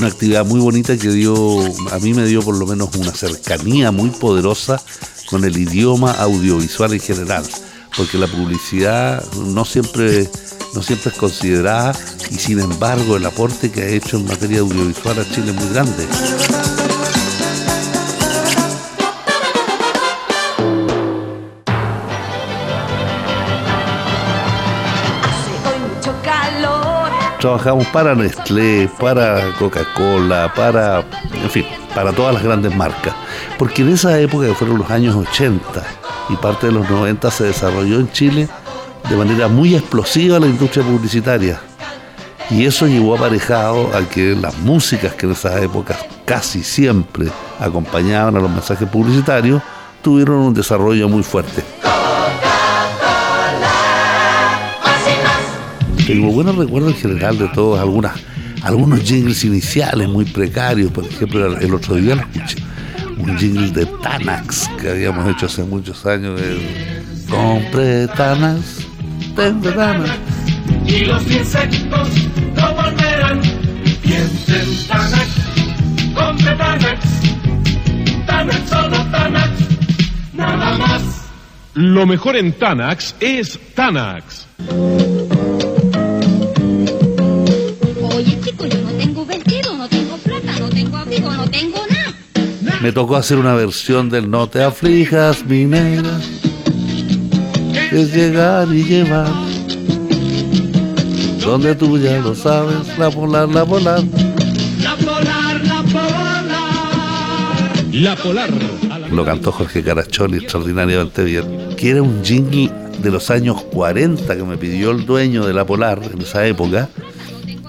Una 0.01 0.09
actividad 0.09 0.47
muy 0.47 0.61
bonita 0.61 0.97
que 0.97 1.11
dio, 1.11 1.61
a 1.91 1.99
mí 1.99 2.15
me 2.15 2.25
dio 2.25 2.41
por 2.41 2.57
lo 2.57 2.67
menos 2.67 2.89
una 2.97 3.13
cercanía 3.13 3.93
muy 3.93 4.09
poderosa 4.09 4.81
con 5.29 5.45
el 5.45 5.59
idioma 5.59 6.13
audiovisual 6.13 6.95
en 6.95 7.01
general, 7.01 7.45
porque 7.95 8.17
la 8.17 8.27
publicidad 8.27 9.23
no 9.35 9.67
siempre, 9.67 10.27
no 10.75 10.83
siempre 10.83 11.11
es 11.11 11.19
considerada 11.19 11.93
y 12.31 12.37
sin 12.37 12.61
embargo 12.61 13.17
el 13.17 13.27
aporte 13.27 13.71
que 13.71 13.83
ha 13.83 13.89
hecho 13.89 14.17
en 14.17 14.25
materia 14.25 14.61
audiovisual 14.61 15.19
a 15.19 15.29
Chile 15.29 15.51
es 15.51 15.55
muy 15.55 15.69
grande. 15.69 16.80
Trabajamos 27.41 27.87
para 27.87 28.15
Nestlé, 28.15 28.89
para 29.01 29.53
Coca-Cola, 29.59 30.53
para, 30.55 31.03
en 31.33 31.51
fin, 31.51 31.65
para 31.95 32.13
todas 32.13 32.35
las 32.35 32.43
grandes 32.43 32.75
marcas. 32.77 33.15
Porque 33.59 33.83
en 33.83 33.89
esa 33.89 34.19
época, 34.21 34.47
que 34.47 34.55
fueron 34.55 34.79
los 34.79 34.91
años 34.91 35.17
80 35.17 35.83
y 36.29 36.37
parte 36.37 36.67
de 36.67 36.73
los 36.73 36.89
90, 36.89 37.31
se 37.31 37.45
desarrolló 37.45 37.99
en 37.99 38.13
Chile 38.13 38.49
de 39.09 39.17
manera 39.17 39.49
muy 39.49 39.75
explosiva 39.75 40.39
la 40.39 40.47
industria 40.47 40.85
publicitaria. 40.85 41.61
Y 42.51 42.67
eso 42.67 42.87
llevó 42.87 43.17
aparejado 43.17 43.91
a 43.97 44.03
que 44.09 44.37
las 44.37 44.59
músicas 44.59 45.15
que 45.15 45.27
en 45.27 45.33
esas 45.33 45.63
épocas 45.63 45.99
casi 46.27 46.63
siempre 46.63 47.29
acompañaban 47.59 48.37
a 48.37 48.41
los 48.41 48.51
mensajes 48.51 48.89
publicitarios 48.89 49.63
tuvieron 50.03 50.37
un 50.37 50.55
desarrollo 50.55 51.09
muy 51.09 51.23
fuerte. 51.23 51.63
Tengo 56.11 56.33
buenos 56.33 56.57
recuerdos 56.57 56.95
en 56.95 56.99
general 56.99 57.39
de 57.39 57.47
todos, 57.51 57.79
algunas, 57.79 58.19
algunos 58.65 59.01
jingles 59.05 59.45
iniciales 59.45 60.09
muy 60.09 60.25
precarios, 60.25 60.91
por 60.91 61.05
ejemplo, 61.05 61.57
el 61.57 61.73
otro 61.73 61.95
día 61.95 62.17
lo 62.17 62.23
escuché, 62.23 62.57
un 63.17 63.39
jingle 63.39 63.71
de 63.71 63.87
Tanax 63.87 64.69
que 64.81 64.91
habíamos 64.91 65.29
hecho 65.29 65.47
hace 65.47 65.63
muchos 65.63 66.05
años, 66.07 66.41
el 66.41 66.59
Compre 67.31 68.09
Tanax, 68.09 68.89
tengo 69.37 69.71
Tanax. 69.71 70.11
Y 70.85 71.05
los 71.05 71.31
insectos 71.31 72.09
no 72.57 72.75
volverán, 72.75 73.41
piensen 74.03 74.89
Tanax, 74.89 75.29
compre 76.13 76.57
Tanax, 76.57 77.07
Tanax 78.27 78.69
solo 78.69 78.97
Tanax, 79.13 79.51
nada 80.33 80.77
más. 80.77 81.03
Lo 81.75 82.05
mejor 82.05 82.35
en 82.35 82.53
Tanax 82.53 83.15
es 83.21 83.61
Tanax. 83.77 84.49
Me 92.81 92.93
tocó 92.93 93.17
hacer 93.17 93.37
una 93.37 93.55
versión 93.55 94.09
del 94.09 94.31
No 94.31 94.49
te 94.49 94.63
aflijas, 94.63 95.45
mi 95.45 95.67
negra. 95.67 96.19
Es 97.93 98.15
llegar 98.15 98.69
y 98.73 98.85
llevar. 98.85 99.29
Donde 101.45 101.75
tú 101.75 101.99
ya 101.99 102.19
lo 102.21 102.35
sabes, 102.35 102.99
la 102.99 103.11
polar, 103.11 103.51
la 103.51 103.67
polar. 103.67 104.03
La 104.83 104.97
polar, 104.97 105.61
la 105.63 105.83
polar. 105.83 106.45
La 107.93 108.17
polar. 108.17 108.51
Lo 109.13 109.25
cantó 109.27 109.53
Jorge 109.53 109.83
Caracholi 109.83 110.39
extraordinariamente 110.39 111.23
bien. 111.23 111.77
Que 111.77 111.91
era 111.91 112.03
un 112.03 112.25
jingle 112.25 112.73
de 113.03 113.11
los 113.11 113.31
años 113.31 113.63
40 113.73 114.37
que 114.37 114.43
me 114.43 114.57
pidió 114.57 114.93
el 114.93 115.05
dueño 115.05 115.45
de 115.47 115.53
la 115.53 115.67
Polar 115.67 116.01
en 116.13 116.23
esa 116.23 116.47
época 116.47 116.89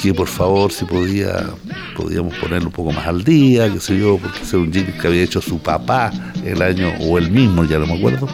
que 0.02 0.14
por 0.14 0.28
favor 0.28 0.72
si 0.72 0.86
podía 0.86 1.52
podíamos 1.96 2.34
ponerlo 2.36 2.68
un 2.68 2.74
poco 2.74 2.92
más 2.92 3.06
al 3.06 3.24
día, 3.24 3.72
qué 3.72 3.80
sé 3.80 4.00
yo, 4.00 4.18
porque 4.18 4.40
ese 4.42 4.56
era 4.56 4.66
un 4.66 4.74
jingle 4.74 4.98
que 4.98 5.08
había 5.08 5.22
hecho 5.22 5.42
su 5.42 5.60
papá 5.60 6.12
el 6.44 6.62
año, 6.62 6.92
o 7.02 7.18
el 7.18 7.30
mismo, 7.30 7.64
ya 7.66 7.78
no 7.78 7.86
me 7.86 7.98
acuerdo, 7.98 8.28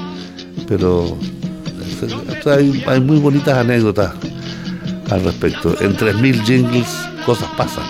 pero 0.68 1.18
hay, 2.46 2.84
hay 2.88 3.02
muy 3.02 3.20
bonitas 3.20 3.58
anécdotas 3.58 4.14
al 5.12 5.24
respecto. 5.24 5.76
En 5.82 5.96
3.000 5.98 6.44
jingles 6.46 6.88
cosas 7.26 7.50
pasan. 7.58 7.84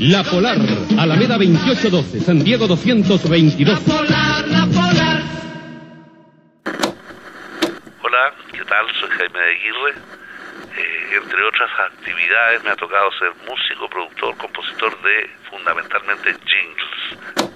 La 0.00 0.24
Polar, 0.24 0.58
Alameda 0.98 1.38
2812, 1.38 2.20
San 2.20 2.42
Diego 2.42 2.66
222. 2.66 3.80
La 3.86 4.66
polar. 4.66 5.22
Hola, 8.02 8.34
¿qué 8.52 8.64
tal? 8.64 8.86
Soy 9.00 9.08
Jaime 9.10 9.38
de 9.38 9.52
Aguirre. 9.52 10.25
Eh, 10.76 11.16
entre 11.16 11.42
otras 11.42 11.70
actividades 11.90 12.62
me 12.64 12.70
ha 12.70 12.76
tocado 12.76 13.10
ser 13.18 13.32
músico, 13.48 13.88
productor, 13.88 14.36
compositor 14.36 15.02
de 15.02 15.30
fundamentalmente 15.50 16.34
jingles. 16.44 17.50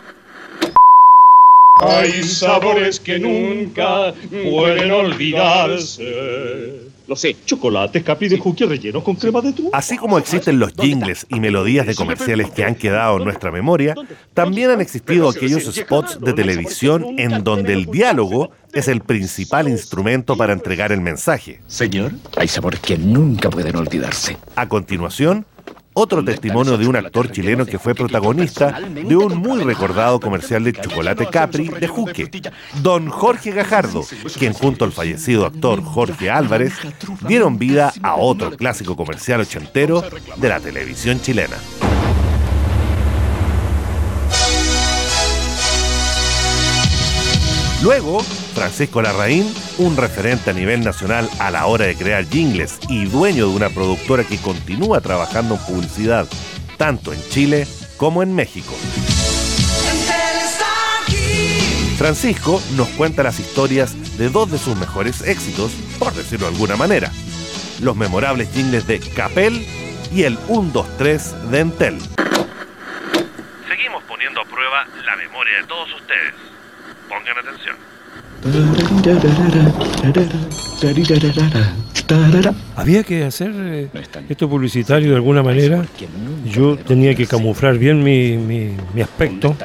Hay 1.82 2.22
sabores 2.24 3.00
que 3.00 3.18
nunca 3.18 4.12
pueden 4.30 4.90
olvidarse. 4.90 6.89
Lo 7.10 7.16
sé, 7.16 7.34
chocolate, 7.44 8.04
capi 8.04 8.28
de 8.28 8.38
juque 8.38 8.66
relleno 8.66 9.02
con 9.02 9.16
crema 9.16 9.40
de 9.40 9.52
tu. 9.52 9.68
Así 9.72 9.96
como 9.96 10.16
existen 10.16 10.60
los 10.60 10.72
jingles 10.74 11.26
y 11.28 11.40
melodías 11.40 11.84
de 11.84 11.96
comerciales 11.96 12.52
que 12.52 12.62
han 12.62 12.76
quedado 12.76 13.16
en 13.16 13.24
nuestra 13.24 13.50
memoria, 13.50 13.96
también 14.32 14.70
han 14.70 14.80
existido 14.80 15.28
aquellos 15.28 15.64
spots 15.74 16.20
de 16.20 16.32
televisión 16.34 17.18
en 17.18 17.42
donde 17.42 17.72
el 17.72 17.86
diálogo 17.86 18.52
es 18.72 18.86
el 18.86 19.00
principal 19.00 19.66
instrumento 19.66 20.36
para 20.36 20.52
entregar 20.52 20.92
el 20.92 21.00
mensaje. 21.00 21.60
Señor, 21.66 22.12
hay 22.36 22.46
sabores 22.46 22.78
que 22.78 22.96
nunca 22.96 23.50
pueden 23.50 23.74
olvidarse. 23.74 24.36
A 24.54 24.68
continuación, 24.68 25.46
otro 25.92 26.24
testimonio 26.24 26.78
de 26.78 26.86
un 26.86 26.96
actor 26.96 27.30
chileno 27.30 27.66
que 27.66 27.78
fue 27.78 27.94
protagonista 27.94 28.80
de 28.80 29.16
un 29.16 29.36
muy 29.36 29.62
recordado 29.62 30.20
comercial 30.20 30.64
de 30.64 30.72
chocolate 30.72 31.26
Capri 31.26 31.68
de 31.68 31.88
Juque, 31.88 32.30
don 32.82 33.08
Jorge 33.08 33.50
Gajardo, 33.50 34.04
quien 34.38 34.52
junto 34.52 34.84
al 34.84 34.92
fallecido 34.92 35.46
actor 35.46 35.82
Jorge 35.82 36.30
Álvarez 36.30 36.74
dieron 37.26 37.58
vida 37.58 37.92
a 38.02 38.16
otro 38.16 38.50
clásico 38.56 38.96
comercial 38.96 39.40
ochentero 39.40 40.04
de 40.36 40.48
la 40.48 40.60
televisión 40.60 41.20
chilena. 41.20 41.56
Luego, 47.82 48.22
Francisco 48.54 49.00
Larraín, 49.02 49.52
un 49.78 49.96
referente 49.96 50.50
a 50.50 50.52
nivel 50.52 50.84
nacional 50.84 51.28
a 51.38 51.50
la 51.50 51.66
hora 51.66 51.86
de 51.86 51.96
crear 51.96 52.24
jingles 52.24 52.78
y 52.88 53.06
dueño 53.06 53.48
de 53.48 53.54
una 53.54 53.68
productora 53.70 54.24
que 54.24 54.38
continúa 54.38 55.00
trabajando 55.00 55.54
en 55.54 55.60
publicidad, 55.60 56.26
tanto 56.76 57.12
en 57.12 57.22
Chile 57.30 57.66
como 57.96 58.22
en 58.22 58.34
México. 58.34 58.74
Francisco 62.00 62.62
nos 62.76 62.88
cuenta 62.88 63.22
las 63.22 63.38
historias 63.38 64.16
de 64.16 64.30
dos 64.30 64.50
de 64.50 64.56
sus 64.56 64.74
mejores 64.76 65.20
éxitos, 65.20 65.72
por 65.98 66.14
decirlo 66.14 66.46
de 66.46 66.54
alguna 66.54 66.76
manera. 66.76 67.10
Los 67.82 67.94
memorables 67.94 68.50
jingles 68.52 68.86
de 68.86 69.00
Capel 69.00 69.66
y 70.10 70.22
el 70.22 70.38
123 70.38 71.50
de 71.50 71.60
Entel. 71.60 71.98
Seguimos 73.68 74.02
poniendo 74.04 74.40
a 74.40 74.44
prueba 74.46 74.86
la 75.04 75.16
memoria 75.16 75.58
de 75.58 75.64
todos 75.64 75.92
ustedes. 75.92 76.34
Pongan 77.08 77.36
atención. 77.36 77.89
Había 82.74 83.04
que 83.04 83.24
hacer 83.24 83.52
eh, 83.54 83.88
esto 84.28 84.48
publicitario 84.48 85.10
de 85.10 85.16
alguna 85.16 85.42
manera. 85.42 85.84
Yo 86.44 86.76
tenía 86.76 87.14
que 87.14 87.26
camuflar 87.26 87.76
bien 87.78 88.02
mi, 88.02 88.36
mi, 88.36 88.76
mi 88.94 89.02
aspecto, 89.02 89.56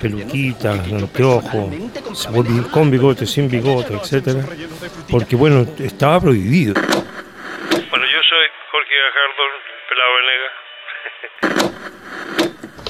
peluquita, 0.00 0.72
anteojos, 0.72 1.70
con 2.70 2.90
bigote, 2.90 3.26
sin 3.26 3.48
bigote, 3.48 3.94
etcétera, 3.94 4.44
porque 5.10 5.34
bueno, 5.34 5.66
estaba 5.78 6.20
prohibido. 6.20 6.74
Bueno, 6.74 8.06
yo 8.06 8.20
soy 8.28 8.46
Jorge 8.70 8.94
Gajardo, 9.04 9.42
pelado 9.88 10.10
Venega. 10.20 10.50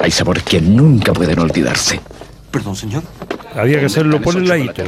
Hay 0.01 0.11
sabores 0.11 0.43
que 0.43 0.61
nunca 0.61 1.13
pueden 1.13 1.39
olvidarse. 1.39 2.01
Perdón, 2.51 2.77
señor. 2.77 3.03
Había 3.55 3.81
que 3.81 3.87
hacerlo 3.87 4.21
por 4.21 4.37
el 4.37 4.49
ladito. 4.49 4.83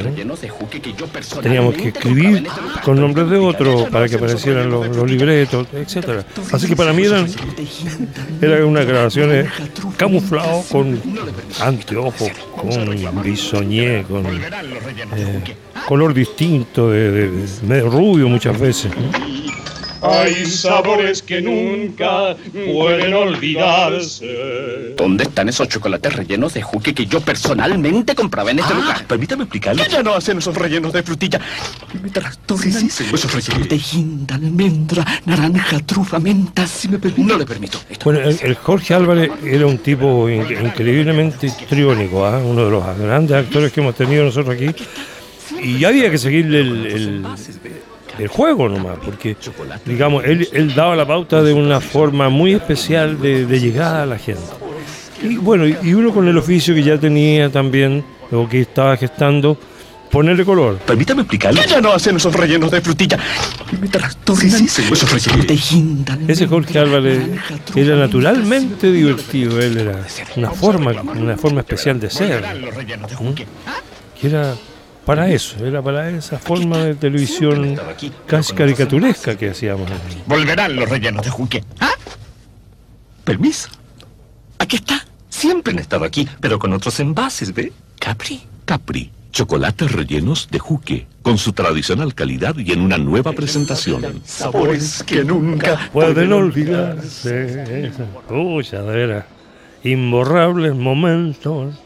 Teníamos 1.42 1.74
que 1.74 1.88
escribir 1.88 2.46
con 2.82 3.00
nombres 3.00 3.28
de 3.30 3.36
otros 3.38 3.88
para 3.90 4.08
que 4.08 4.16
aparecieran 4.16 4.68
los, 4.70 4.88
los 4.94 5.10
libretos, 5.10 5.66
etcétera. 5.72 6.24
Así 6.52 6.66
que 6.66 6.76
para 6.76 6.92
mí 6.92 7.04
eran, 7.04 7.26
eran 8.42 8.64
unas 8.64 8.86
grabaciones 8.86 9.48
camufladas 9.96 10.66
con 10.66 11.00
anteojos, 11.60 12.30
con 12.56 13.22
bisoñé, 13.22 14.02
con 14.04 14.26
eh, 14.26 15.42
color 15.86 16.12
distinto, 16.14 16.90
de, 16.90 17.10
de- 17.10 17.46
medio 17.66 17.88
rubio 17.90 18.28
muchas 18.28 18.58
veces. 18.58 18.90
¿no? 18.96 19.65
Hay 20.02 20.46
sabores 20.46 21.22
que 21.22 21.40
nunca 21.40 22.36
pueden 22.52 23.14
olvidarse. 23.14 24.94
¿Dónde 24.96 25.24
están 25.24 25.48
esos 25.48 25.68
chocolates 25.68 26.12
rellenos 26.14 26.54
de 26.54 26.62
juque 26.62 26.94
que 26.94 27.06
yo 27.06 27.20
personalmente 27.20 28.14
compraba 28.14 28.50
en 28.50 28.58
este 28.60 28.74
lugar? 28.74 29.04
Permítame 29.06 29.44
explicarle. 29.44 29.84
Ya 29.90 30.02
no 30.02 30.14
hacen 30.14 30.38
esos 30.38 30.54
rellenos 30.54 30.92
de 30.92 31.02
frutilla. 31.02 31.40
Me 32.02 32.10
trastornan. 32.10 32.86
Esos 32.86 33.32
rellenos 33.34 33.68
de 33.68 33.78
guinda, 33.78 34.34
almendra, 34.36 35.04
naranja, 35.24 35.80
trufa, 35.80 36.18
menta, 36.18 36.66
si 36.66 36.88
me 36.88 36.98
permite. 36.98 37.22
No 37.32 37.38
le 37.38 37.46
permito. 37.46 37.78
Bueno, 38.04 38.20
el, 38.20 38.38
el 38.42 38.54
Jorge 38.56 38.94
Álvarez 38.94 39.30
era 39.44 39.66
un 39.66 39.78
tipo 39.78 40.28
in- 40.28 40.42
increíblemente 40.64 41.46
histriónico, 41.46 42.24
¿ah? 42.26 42.38
uno 42.38 42.64
de 42.64 42.70
los 42.70 42.98
grandes 42.98 43.36
actores 43.36 43.72
que 43.72 43.80
hemos 43.80 43.94
tenido 43.94 44.24
nosotros 44.24 44.54
aquí. 44.54 44.74
Y 45.62 45.84
había 45.84 46.10
que 46.10 46.18
seguirle 46.18 46.60
el, 46.60 46.86
el- 46.86 47.26
el 48.18 48.28
juego 48.28 48.68
nomás, 48.68 48.98
porque, 49.04 49.36
digamos, 49.84 50.24
él, 50.24 50.48
él 50.52 50.74
daba 50.74 50.96
la 50.96 51.06
pauta 51.06 51.42
de 51.42 51.52
una 51.52 51.80
forma 51.80 52.28
muy 52.28 52.54
especial 52.54 53.20
de, 53.20 53.46
de 53.46 53.60
llegada 53.60 54.02
a 54.02 54.06
la 54.06 54.18
gente. 54.18 54.42
Y 55.22 55.36
bueno, 55.36 55.66
y 55.66 55.94
uno 55.94 56.12
con 56.12 56.28
el 56.28 56.36
oficio 56.36 56.74
que 56.74 56.82
ya 56.82 56.98
tenía 56.98 57.50
también, 57.50 58.04
o 58.30 58.48
que 58.48 58.60
estaba 58.60 58.96
gestando, 58.96 59.58
ponerle 60.10 60.44
color. 60.44 60.78
Permítame 60.78 61.22
explicarle. 61.22 61.62
Ya 61.66 61.80
no 61.80 61.92
hacen 61.92 62.16
esos 62.16 62.34
rellenos 62.34 62.70
de 62.70 62.80
frutilla. 62.80 63.18
Me 63.80 63.88
trastornan. 63.88 64.64
Esos 64.64 65.12
rellenos 65.12 65.46
de 65.46 65.56
guinda. 65.56 66.18
Ese 66.28 66.46
Jorge 66.46 66.78
Álvarez 66.78 67.22
era 67.74 67.96
naturalmente 67.96 68.90
divertido, 68.90 69.60
él 69.60 69.78
era 69.78 70.06
una 70.36 70.50
forma, 70.50 70.92
una 70.92 71.36
forma 71.36 71.60
especial 71.60 72.00
de 72.00 72.10
ser. 72.10 72.42
¿Mm? 73.20 73.32
Que 74.20 74.26
era 74.26 74.54
para 75.06 75.30
eso, 75.30 75.64
era 75.64 75.80
para 75.80 76.10
esa 76.10 76.36
forma 76.36 76.78
de 76.78 76.96
televisión 76.96 77.78
casi 78.26 78.52
caricaturesca 78.54 79.36
que 79.36 79.50
hacíamos. 79.50 79.88
Volverán 80.26 80.74
los 80.74 80.88
rellenos 80.88 81.24
de 81.24 81.30
juque. 81.30 81.64
¿Ah? 81.78 81.92
Permiso. 83.24 83.68
Aquí 84.58 84.76
está. 84.76 85.06
Siempre 85.28 85.72
han 85.72 85.78
estado 85.78 86.04
aquí, 86.04 86.28
pero 86.40 86.58
con 86.58 86.72
otros 86.72 86.98
envases, 86.98 87.54
¿ve? 87.54 87.72
Capri. 88.00 88.42
Capri, 88.64 89.12
chocolates 89.30 89.92
rellenos 89.92 90.48
de 90.50 90.58
juque, 90.58 91.06
con 91.22 91.38
su 91.38 91.52
tradicional 91.52 92.12
calidad 92.12 92.56
y 92.58 92.72
en 92.72 92.80
una 92.80 92.98
nueva 92.98 93.32
presentación. 93.32 94.22
Sabores 94.24 95.04
que 95.04 95.22
nunca 95.22 95.88
Pueden 95.92 96.32
olvidarse. 96.32 97.92
Pucha, 98.26 98.82
de 98.82 98.96
veras. 98.96 99.24
Imborrables 99.84 100.74
momentos 100.74 101.76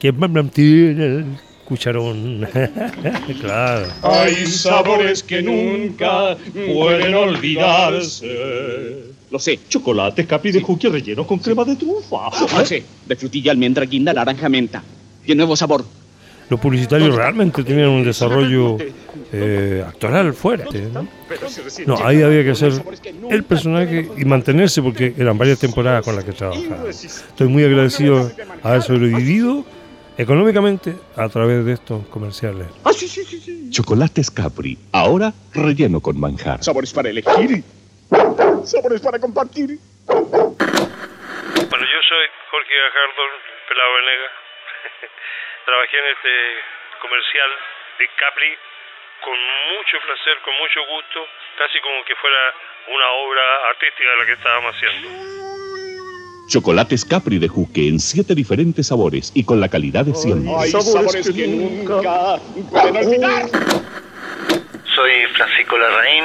que 0.00 0.12
tiene 0.52 1.04
el 1.04 1.45
cucharón. 1.66 2.48
claro. 3.40 3.86
Hay 4.02 4.46
sabores 4.46 5.22
que 5.22 5.42
nunca 5.42 6.36
pueden 6.54 7.14
olvidarse. 7.14 9.06
Lo 9.30 9.38
sé, 9.38 9.58
chocolates 9.68 10.26
Capri 10.26 10.52
de 10.52 10.60
Juki 10.60 10.88
relleno 10.88 11.26
con 11.26 11.38
crema 11.38 11.64
de 11.64 11.76
trufa. 11.76 12.30
Lo 12.40 12.64
sé, 12.64 12.82
de 13.04 13.16
frutilla, 13.16 13.52
almendra, 13.52 13.84
guinda, 13.84 14.12
naranja, 14.12 14.48
menta. 14.48 14.82
Y 15.26 15.32
el 15.32 15.36
nuevo 15.36 15.56
sabor. 15.56 15.84
Los 16.48 16.60
publicitarios 16.60 17.14
realmente 17.14 17.64
tenían 17.64 17.88
un 17.88 18.04
desarrollo 18.04 18.76
eh, 19.32 19.84
actoral 19.84 20.32
fuerte. 20.32 20.88
¿no? 20.92 21.08
No, 21.86 22.06
ahí 22.06 22.22
había 22.22 22.44
que 22.44 22.50
hacer 22.50 22.72
el 23.28 23.42
personaje 23.42 24.08
y 24.16 24.24
mantenerse 24.24 24.80
porque 24.80 25.12
eran 25.18 25.36
varias 25.36 25.58
temporadas 25.58 26.04
con 26.04 26.14
las 26.14 26.24
que 26.24 26.32
trabajaba. 26.32 26.88
Estoy 26.88 27.48
muy 27.48 27.64
agradecido 27.64 28.30
haber 28.62 28.82
sobrevivido 28.82 29.64
económicamente 30.16 30.96
a 31.16 31.28
través 31.28 31.64
de 31.64 31.72
estos 31.72 32.06
comerciales. 32.08 32.68
Ah, 32.84 32.92
sí, 32.92 33.08
sí, 33.08 33.24
sí, 33.24 33.40
sí. 33.40 33.70
Chocolates 33.70 34.30
Capri, 34.30 34.78
ahora 34.92 35.32
relleno 35.54 36.00
con 36.00 36.18
manjar. 36.18 36.62
Sabores 36.62 36.92
para 36.92 37.10
elegir. 37.10 37.62
Sabores 38.64 39.00
para 39.00 39.18
compartir. 39.18 39.78
Bueno, 40.06 41.84
yo 41.84 42.00
soy 42.08 42.26
Jorge 42.50 42.74
Gajardo, 42.74 43.22
pelado 43.68 43.90
Venegas. 44.00 44.32
Trabajé 45.66 45.96
en 45.98 46.08
este 46.16 46.34
comercial 47.02 47.50
de 47.98 48.06
Capri 48.16 48.52
con 49.24 49.36
mucho 49.74 49.96
placer, 50.06 50.38
con 50.44 50.54
mucho 50.56 50.80
gusto, 50.86 51.26
casi 51.58 51.80
como 51.80 52.04
que 52.04 52.14
fuera 52.16 52.54
una 52.88 53.08
obra 53.10 53.42
artística 53.70 54.08
la 54.18 54.26
que 54.26 54.32
estábamos 54.32 54.74
haciendo. 54.76 55.55
Chocolates 56.46 57.04
Capri 57.04 57.38
de 57.38 57.48
juque 57.48 57.88
en 57.88 57.98
siete 57.98 58.34
diferentes 58.34 58.86
sabores 58.86 59.32
y 59.34 59.42
con 59.44 59.60
la 59.60 59.68
calidad 59.68 60.04
de 60.04 60.14
siempre. 60.14 60.52
Hay 60.56 60.70
sabores 60.70 61.28
que 61.28 61.46
nunca 61.48 62.40
pueden 62.70 62.96
olvidar. 62.96 63.50
Soy 64.94 65.10
Francisco 65.36 65.76
Larraín. 65.76 66.24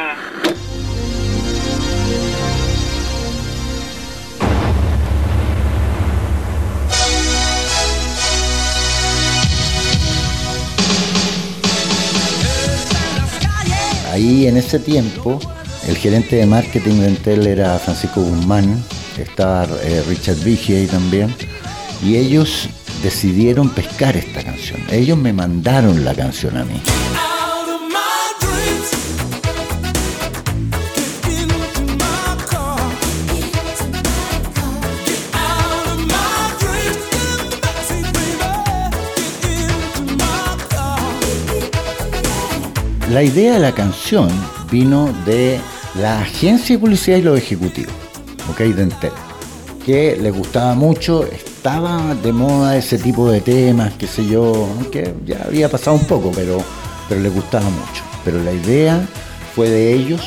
Ahí 14.12 14.45
en 14.45 14.57
ese 14.57 14.77
tiempo, 14.77 15.39
el 15.88 15.95
gerente 15.95 16.36
de 16.36 16.45
marketing 16.45 16.99
de 16.99 17.07
Entel 17.07 17.47
era 17.47 17.79
Francisco 17.79 18.21
Guzmán, 18.21 18.84
estaba 19.21 19.67
eh, 19.84 20.03
Richard 20.07 20.38
Vigie 20.43 20.77
ahí 20.77 20.88
también, 20.88 21.34
y 22.03 22.15
ellos 22.17 22.69
decidieron 23.03 23.69
pescar 23.69 24.15
esta 24.17 24.43
canción. 24.43 24.81
Ellos 24.91 25.17
me 25.17 25.34
mandaron 25.34 26.03
la 26.03 26.13
canción 26.13 26.57
a 26.57 26.65
mí. 26.65 26.81
La 43.12 43.23
idea 43.23 43.55
de 43.55 43.60
la 43.60 43.73
canción 43.73 44.29
vino 44.71 45.13
de 45.25 45.60
la 45.99 46.21
agencia 46.21 46.75
de 46.75 46.79
publicidad 46.79 47.17
y 47.17 47.21
los 47.21 47.38
ejecutivos, 47.38 47.93
ok, 48.49 48.58
de 48.60 48.84
Entel, 48.84 49.12
que 49.86 50.17
les 50.21 50.36
gustaba 50.36 50.73
mucho, 50.75 51.25
estaba 51.25 52.15
de 52.15 52.32
moda 52.32 52.75
ese 52.77 52.97
tipo 52.97 53.30
de 53.30 53.41
temas, 53.41 53.93
qué 53.97 54.08
sé 54.08 54.25
yo, 54.25 54.67
aunque 54.77 55.13
ya 55.25 55.43
había 55.45 55.69
pasado 55.69 55.97
un 55.97 56.06
poco, 56.06 56.32
pero, 56.36 56.58
pero 57.10 57.21
les 57.21 57.34
gustaba 57.34 57.65
mucho. 57.65 58.04
Pero 58.23 58.41
la 58.43 58.51
idea 58.51 59.01
fue 59.56 59.69
de 59.69 59.93
ellos 59.93 60.21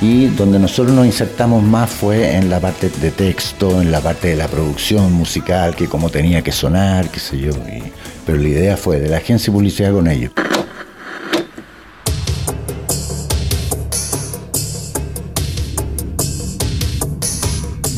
y 0.00 0.26
donde 0.26 0.58
nosotros 0.58 0.94
nos 0.94 1.06
insertamos 1.06 1.62
más 1.62 1.90
fue 1.90 2.34
en 2.36 2.50
la 2.50 2.60
parte 2.60 2.88
de 3.00 3.10
texto, 3.10 3.80
en 3.80 3.90
la 3.90 4.00
parte 4.00 4.28
de 4.28 4.36
la 4.36 4.46
producción 4.48 5.12
musical, 5.12 5.74
que 5.74 5.86
como 5.88 6.10
tenía 6.10 6.42
que 6.42 6.52
sonar, 6.52 7.08
qué 7.10 7.18
sé 7.20 7.38
yo, 7.38 7.50
y- 7.52 7.92
pero 8.26 8.38
la 8.38 8.48
idea 8.48 8.76
fue 8.76 9.00
de 9.00 9.08
la 9.08 9.16
agencia 9.18 9.46
de 9.52 9.56
publicidad 9.56 9.92
con 9.92 10.06
ellos. 10.08 10.32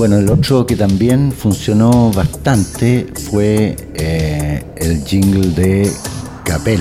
Bueno, 0.01 0.17
el 0.17 0.31
otro 0.31 0.65
que 0.65 0.77
también 0.77 1.31
funcionó 1.31 2.11
bastante 2.11 3.07
fue 3.31 3.77
eh, 3.93 4.65
el 4.77 5.05
jingle 5.05 5.49
de 5.51 5.93
Capel. 6.43 6.81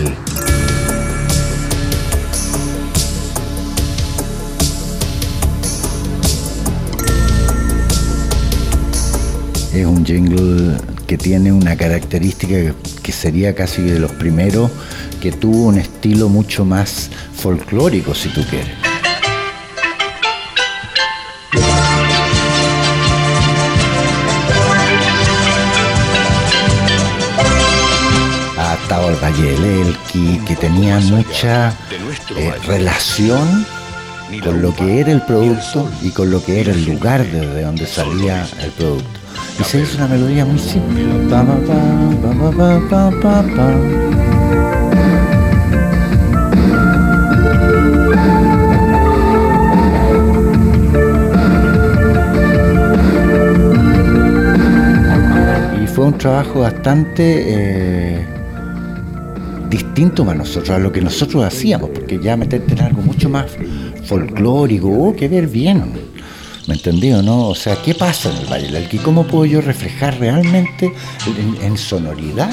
Es 9.73 9.86
un 9.86 10.05
jingle 10.05 10.77
que 11.05 11.17
tiene 11.17 11.51
una 11.51 11.75
característica 11.75 12.55
que- 13.03 13.10
sería 13.12 13.55
casi 13.55 13.82
de 13.82 13.99
los 13.99 14.12
primeros, 14.12 14.69
que 15.19 15.32
tuvo 15.32 15.65
un 15.65 15.79
estilo 15.79 16.29
mucho 16.29 16.63
más 16.63 17.10
folclórico, 17.36 18.13
si 18.13 18.29
tú 18.29 18.41
quieres. 18.47 18.78
Salvador 29.09 29.21
Dayelelki, 29.21 30.39
que 30.45 30.55
tenía 30.55 30.99
mucha 30.99 31.73
eh, 32.35 32.53
relación 32.67 33.65
con 34.43 34.61
lo 34.61 34.75
que 34.75 34.99
era 34.99 35.11
el 35.11 35.21
producto 35.23 35.89
y 36.01 36.11
con 36.11 36.29
lo 36.29 36.43
que 36.43 36.61
era 36.61 36.71
el 36.71 36.85
lugar 36.85 37.25
desde 37.25 37.63
donde 37.63 37.87
salía 37.87 38.47
el 38.61 38.71
producto. 38.71 39.19
Y 39.59 39.63
se 39.63 39.81
hizo 39.81 39.97
una 39.97 40.07
melodía 40.07 40.45
muy 40.45 40.59
simple. 40.59 41.03
Y 55.81 55.87
fue 55.87 56.05
un 56.05 56.17
trabajo 56.17 56.59
bastante... 56.59 57.43
Eh, 57.47 58.38
distinto 59.69 60.25
para 60.25 60.38
nosotros, 60.38 60.69
a 60.71 60.79
lo 60.79 60.91
que 60.91 61.01
nosotros 61.01 61.43
hacíamos, 61.43 61.91
porque 61.91 62.19
ya 62.19 62.36
meterte 62.36 62.73
en 62.73 62.82
algo 62.82 63.01
mucho 63.01 63.29
más 63.29 63.45
folclórico, 64.05 64.88
hubo 64.88 65.15
que 65.15 65.27
ver 65.27 65.47
bien, 65.47 65.93
¿me 66.67 66.73
entendió, 66.73 67.21
no? 67.21 67.49
O 67.49 67.55
sea, 67.55 67.77
¿qué 67.84 67.93
pasa 67.93 68.32
en 68.32 68.38
el 68.38 68.51
Valle 68.51 68.65
del 68.65 68.75
Elqui? 68.77 68.97
¿Cómo 68.97 69.25
puedo 69.27 69.45
yo 69.45 69.62
reflejar 69.62 70.19
realmente 70.19 70.91
en, 71.38 71.63
en 71.63 71.77
sonoridad? 71.77 72.49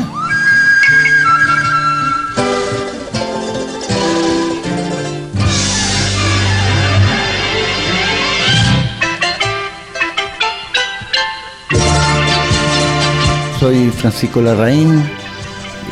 Soy 13.59 13.91
Francisco 13.91 14.43
Larraín 14.43 15.03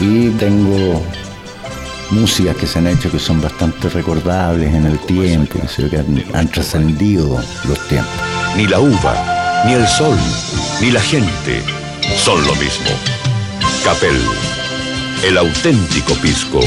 y 0.00 0.30
tengo 0.30 1.02
músicas 2.10 2.56
que 2.56 2.66
se 2.66 2.78
han 2.78 2.86
hecho 2.86 3.10
que 3.10 3.18
son 3.18 3.40
bastante 3.40 3.88
recordables 3.88 4.72
en 4.72 4.86
el 4.86 4.98
tiempo, 5.00 5.60
que, 5.90 5.96
han, 5.96 6.24
han 6.34 6.48
trascendido 6.48 7.40
los 7.66 7.88
tiempos. 7.88 8.12
Ni 8.56 8.66
la 8.66 8.80
uva, 8.80 9.62
ni 9.66 9.72
el 9.72 9.86
sol, 9.86 10.16
ni 10.80 10.90
la 10.90 11.00
gente 11.00 11.62
son 12.16 12.44
lo 12.46 12.54
mismo. 12.56 12.90
Capel, 13.84 14.20
el 15.24 15.38
auténtico 15.38 16.14
pisco 16.14 16.60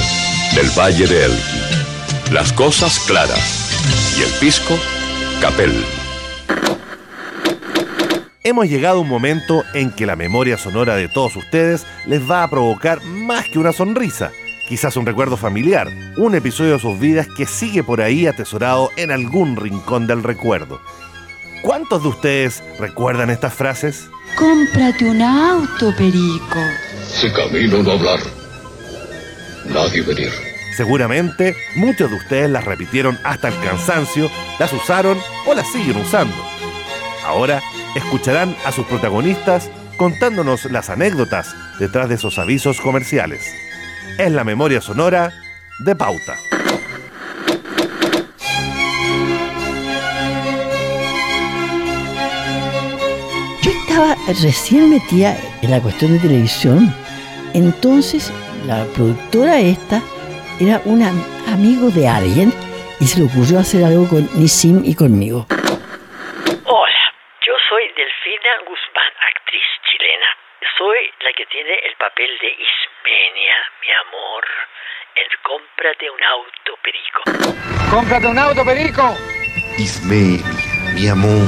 del 0.55 0.69
Valle 0.77 1.07
de 1.07 1.25
Elqui. 1.25 2.31
Las 2.31 2.51
cosas 2.51 2.99
claras. 2.99 3.71
Y 4.17 4.23
el 4.23 4.29
pisco, 4.39 4.77
Capel. 5.41 5.96
Hemos 8.47 8.69
llegado 8.69 8.99
a 8.99 9.01
un 9.01 9.09
momento 9.09 9.65
en 9.73 9.91
que 9.91 10.05
la 10.05 10.15
memoria 10.15 10.57
sonora 10.57 10.95
de 10.95 11.09
todos 11.09 11.35
ustedes 11.35 11.85
les 12.05 12.21
va 12.31 12.43
a 12.43 12.49
provocar 12.49 13.03
más 13.03 13.49
que 13.49 13.59
una 13.59 13.73
sonrisa, 13.73 14.31
quizás 14.69 14.95
un 14.95 15.05
recuerdo 15.05 15.35
familiar, 15.35 15.89
un 16.15 16.33
episodio 16.33 16.71
de 16.71 16.79
sus 16.79 16.97
vidas 16.97 17.27
que 17.35 17.45
sigue 17.45 17.83
por 17.83 17.99
ahí 17.99 18.25
atesorado 18.25 18.89
en 18.95 19.11
algún 19.11 19.57
rincón 19.57 20.07
del 20.07 20.23
recuerdo. 20.23 20.79
¿Cuántos 21.61 22.03
de 22.03 22.07
ustedes 22.07 22.63
recuerdan 22.79 23.31
estas 23.31 23.53
frases? 23.53 24.09
Cómprate 24.37 25.03
un 25.03 25.21
auto, 25.21 25.93
Perico. 25.97 26.61
Si 27.05 27.29
camino 27.33 27.83
no 27.83 27.91
hablar, 27.91 28.19
nadie 29.65 30.03
venir. 30.03 30.31
Seguramente 30.77 31.53
muchos 31.75 32.09
de 32.09 32.15
ustedes 32.15 32.49
las 32.49 32.63
repitieron 32.63 33.19
hasta 33.25 33.49
el 33.49 33.59
cansancio, 33.59 34.31
las 34.57 34.71
usaron 34.71 35.17
o 35.45 35.53
las 35.53 35.69
siguen 35.69 35.97
usando. 35.97 36.33
Ahora 37.25 37.61
escucharán 37.97 38.55
a 38.65 38.71
sus 38.71 38.85
protagonistas 38.85 39.69
contándonos 39.97 40.65
las 40.65 40.89
anécdotas 40.89 41.55
detrás 41.79 42.09
de 42.09 42.15
esos 42.15 42.37
avisos 42.37 42.79
comerciales. 42.79 43.41
Es 44.17 44.31
la 44.31 44.43
memoria 44.43 44.81
sonora 44.81 45.31
de 45.79 45.95
Pauta. 45.95 46.35
Yo 53.61 53.71
estaba 53.71 54.15
recién 54.41 54.89
metida 54.89 55.35
en 55.61 55.71
la 55.71 55.81
cuestión 55.81 56.13
de 56.13 56.19
televisión, 56.19 56.93
entonces 57.53 58.31
la 58.65 58.85
productora 58.95 59.59
esta 59.59 60.01
era 60.59 60.81
un 60.85 61.01
am- 61.03 61.21
amigo 61.47 61.89
de 61.89 62.07
alguien 62.07 62.53
y 62.99 63.05
se 63.07 63.19
le 63.19 63.25
ocurrió 63.25 63.59
hacer 63.59 63.83
algo 63.83 64.07
con 64.07 64.29
Nisim 64.35 64.81
y 64.83 64.93
conmigo. 64.93 65.45
Soy 67.69 67.83
Delfina 67.97 68.53
Guzmán, 68.63 69.11
actriz 69.27 69.67
chilena. 69.83 70.29
Soy 70.77 71.03
la 71.19 71.33
que 71.35 71.45
tiene 71.47 71.75
el 71.83 71.95
papel 71.99 72.29
de 72.39 72.47
Ismenia, 72.47 73.57
mi 73.83 73.91
amor, 74.07 74.43
en 75.19 75.27
Cómprate 75.43 76.09
un 76.09 76.23
auto, 76.23 76.71
Perico. 76.79 77.19
¡Cómprate 77.91 78.27
un 78.27 78.39
auto, 78.39 78.63
Perico! 78.63 79.15
Ismeni, 79.77 80.39
mi 80.95 81.09
amor, 81.09 81.47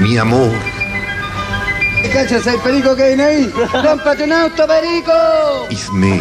mi 0.00 0.18
amor. 0.18 0.50
¡Cachas 2.12 2.44
el 2.48 2.60
perico 2.60 2.96
que 2.96 3.06
viene 3.14 3.22
ahí! 3.22 3.46
¡Cómprate 3.70 4.24
un 4.24 4.32
auto, 4.32 4.66
Perico! 4.66 5.68
Ismeni, 5.70 6.20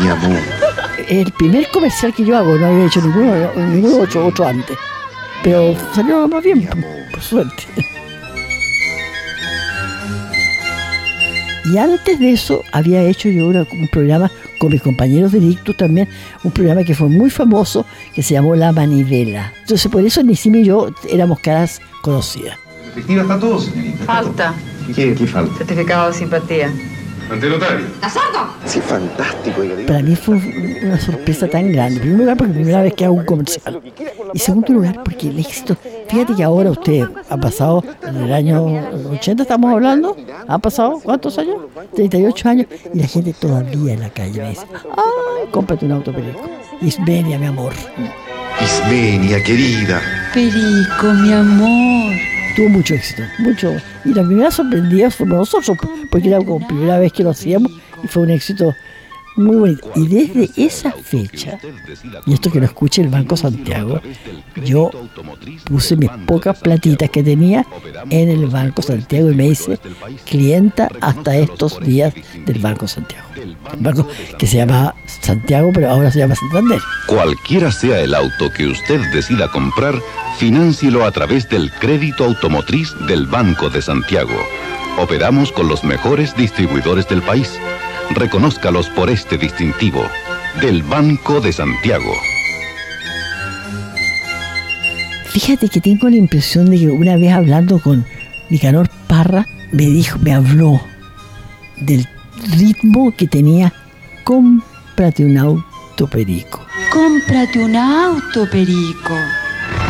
mi 0.00 0.08
amor. 0.08 0.40
El 1.10 1.30
primer 1.36 1.68
comercial 1.68 2.14
que 2.16 2.24
yo 2.24 2.38
hago, 2.38 2.54
no 2.54 2.68
había 2.68 2.86
hecho 2.86 3.00
ninguno, 3.00 3.52
ninguno 3.54 4.04
otro, 4.04 4.26
otro 4.28 4.46
antes. 4.46 4.78
Pero 5.44 5.74
salió 5.94 6.26
más 6.26 6.42
bien, 6.42 6.66
por 7.10 7.20
suerte. 7.20 7.99
Y 11.64 11.76
antes 11.78 12.18
de 12.18 12.32
eso 12.32 12.62
había 12.72 13.02
hecho 13.02 13.28
yo 13.28 13.46
una- 13.48 13.66
un 13.70 13.88
programa 13.88 14.30
con 14.58 14.72
mis 14.72 14.82
compañeros 14.82 15.32
de 15.32 15.40
Dictus 15.40 15.76
también, 15.76 16.08
un 16.44 16.50
programa 16.52 16.84
que 16.84 16.94
fue 16.94 17.08
muy 17.08 17.30
famoso, 17.30 17.84
que 18.14 18.22
se 18.22 18.34
llamó 18.34 18.54
La 18.56 18.72
Manivela. 18.72 19.52
Entonces 19.60 19.90
por 19.90 20.04
eso 20.04 20.22
Nisim 20.22 20.54
y 20.56 20.64
yo 20.64 20.90
éramos 21.10 21.38
caras 21.40 21.80
conocidas. 22.02 22.56
Efectiva 22.92 23.22
está 23.22 23.38
todo, 23.38 23.60
señorita. 23.60 24.04
Falta. 24.04 24.54
¿Qué, 24.94 25.14
qué 25.14 25.26
falta? 25.26 25.56
Certificado 25.58 26.08
de 26.08 26.14
simpatía. 26.14 26.72
Ante 27.30 27.48
notario. 27.48 27.86
¿Estás 27.86 28.12
sordo? 28.14 28.50
Sí, 28.66 28.80
fantástico. 28.80 29.62
Para 29.86 30.02
mí 30.02 30.16
fue 30.16 30.36
una 30.82 30.98
sorpresa 31.00 31.48
tan 31.48 31.72
grande. 31.72 31.96
En 31.96 32.00
primer 32.00 32.18
lugar, 32.18 32.36
porque 32.36 32.50
es 32.50 32.56
la 32.56 32.62
primera 32.62 32.82
vez 32.82 32.94
que 32.94 33.04
hago 33.04 33.14
un 33.14 33.24
comercial. 33.24 33.80
Y 33.84 34.38
en 34.38 34.38
segundo 34.38 34.72
lugar, 34.72 35.02
porque 35.04 35.28
el 35.28 35.38
éxito. 35.38 35.76
Fíjate 36.08 36.34
que 36.34 36.42
ahora 36.42 36.70
usted 36.70 37.04
ha 37.28 37.36
pasado, 37.36 37.84
en 38.06 38.16
el 38.16 38.32
año 38.32 38.64
80 39.12 39.42
estamos 39.44 39.72
hablando, 39.72 40.16
¿han 40.48 40.60
pasado 40.60 41.00
cuántos 41.02 41.38
años? 41.38 41.56
38 41.94 42.48
años. 42.48 42.66
Y 42.92 42.98
la 42.98 43.06
gente 43.06 43.32
todavía 43.32 43.94
en 43.94 44.00
la 44.00 44.10
calle 44.10 44.42
me 44.42 44.48
dice: 44.50 44.66
¡Ay, 44.96 45.48
cómprate 45.52 45.86
un 45.86 45.92
auto 45.92 46.12
perico! 46.12 46.40
Ismenia, 46.82 47.38
mi 47.38 47.46
amor. 47.46 47.72
Ismenia, 48.60 49.42
querida. 49.42 50.00
Perico, 50.34 51.12
mi 51.14 51.32
amor. 51.32 52.29
Tuvo 52.56 52.68
mucho 52.68 52.94
éxito, 52.94 53.22
mucho. 53.38 53.74
Y 54.04 54.12
la 54.12 54.24
primera 54.24 54.50
sorprendida 54.50 55.10
fuimos 55.10 55.38
nosotros, 55.38 55.78
porque 56.10 56.28
era 56.28 56.38
como 56.38 56.66
primera 56.66 56.98
vez 56.98 57.12
que 57.12 57.22
lo 57.22 57.30
hacíamos 57.30 57.72
y 58.02 58.06
fue 58.06 58.22
un 58.22 58.30
éxito 58.30 58.74
muy 59.36 59.56
bonito. 59.56 59.90
Y 59.94 60.06
desde 60.06 60.50
esa 60.56 60.92
fecha, 60.92 61.58
y 62.26 62.32
esto 62.32 62.50
que 62.50 62.60
lo 62.60 62.66
escuche 62.66 63.02
el 63.02 63.08
Banco 63.08 63.36
Santiago, 63.36 64.00
yo 64.64 64.90
puse 65.64 65.96
mis 65.96 66.10
pocas 66.26 66.58
platitas 66.58 67.10
que 67.10 67.22
tenía 67.22 67.66
en 68.10 68.28
el 68.28 68.46
Banco 68.46 68.82
Santiago 68.82 69.30
y 69.30 69.34
me 69.34 69.48
hice 69.48 69.78
clienta 70.24 70.90
hasta 71.00 71.36
estos 71.36 71.80
días 71.80 72.14
del 72.46 72.58
Banco 72.58 72.86
Santiago. 72.88 73.26
Un 73.74 73.82
banco 73.82 74.06
que 74.38 74.46
se 74.46 74.58
llama 74.58 74.94
Santiago, 75.22 75.70
pero 75.72 75.90
ahora 75.90 76.10
se 76.10 76.18
llama 76.18 76.34
Santander. 76.34 76.80
Cualquiera 77.06 77.72
sea 77.72 78.00
el 78.00 78.14
auto 78.14 78.50
que 78.56 78.66
usted 78.66 79.00
decida 79.12 79.48
comprar, 79.48 79.94
financielo 80.38 81.04
a 81.04 81.12
través 81.12 81.48
del 81.48 81.70
crédito 81.72 82.24
automotriz 82.24 82.94
del 83.06 83.26
Banco 83.26 83.70
de 83.70 83.80
Santiago. 83.82 84.34
Operamos 84.98 85.52
con 85.52 85.68
los 85.68 85.84
mejores 85.84 86.36
distribuidores 86.36 87.08
del 87.08 87.22
país. 87.22 87.58
Reconózcalos 88.10 88.88
por 88.90 89.10
este 89.10 89.38
distintivo, 89.38 90.02
del 90.60 90.82
Banco 90.82 91.40
de 91.40 91.52
Santiago. 91.52 92.12
Fíjate 95.26 95.68
que 95.68 95.80
tengo 95.80 96.08
la 96.08 96.16
impresión 96.16 96.68
de 96.70 96.78
que 96.78 96.88
una 96.88 97.16
vez 97.16 97.32
hablando 97.32 97.78
con 97.80 98.04
Nicanor 98.48 98.88
Parra, 99.06 99.46
me 99.72 99.86
dijo, 99.86 100.18
me 100.18 100.34
habló 100.34 100.80
del 101.78 102.06
ritmo 102.56 103.14
que 103.16 103.28
tenía 103.28 103.72
cómprate 104.24 105.24
un 105.24 105.38
auto 105.38 106.08
perico. 106.08 106.66
Cómprate 106.90 107.60
un 107.60 107.76
auto, 107.76 108.50
Perico. 108.50 109.14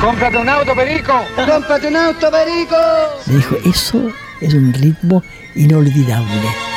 ¡Cómprate 0.03 0.37
un 0.37 0.49
auto, 0.51 0.75
Perico! 0.75 1.15
¡Cómprate 1.35 1.89
un 1.89 1.97
auto, 1.97 2.31
Perico! 2.31 2.77
Me 3.27 3.37
dijo, 3.37 3.57
eso 3.65 4.13
es 4.43 4.53
un 4.53 4.71
ritmo 4.75 5.23
inolvidable. 5.55 6.70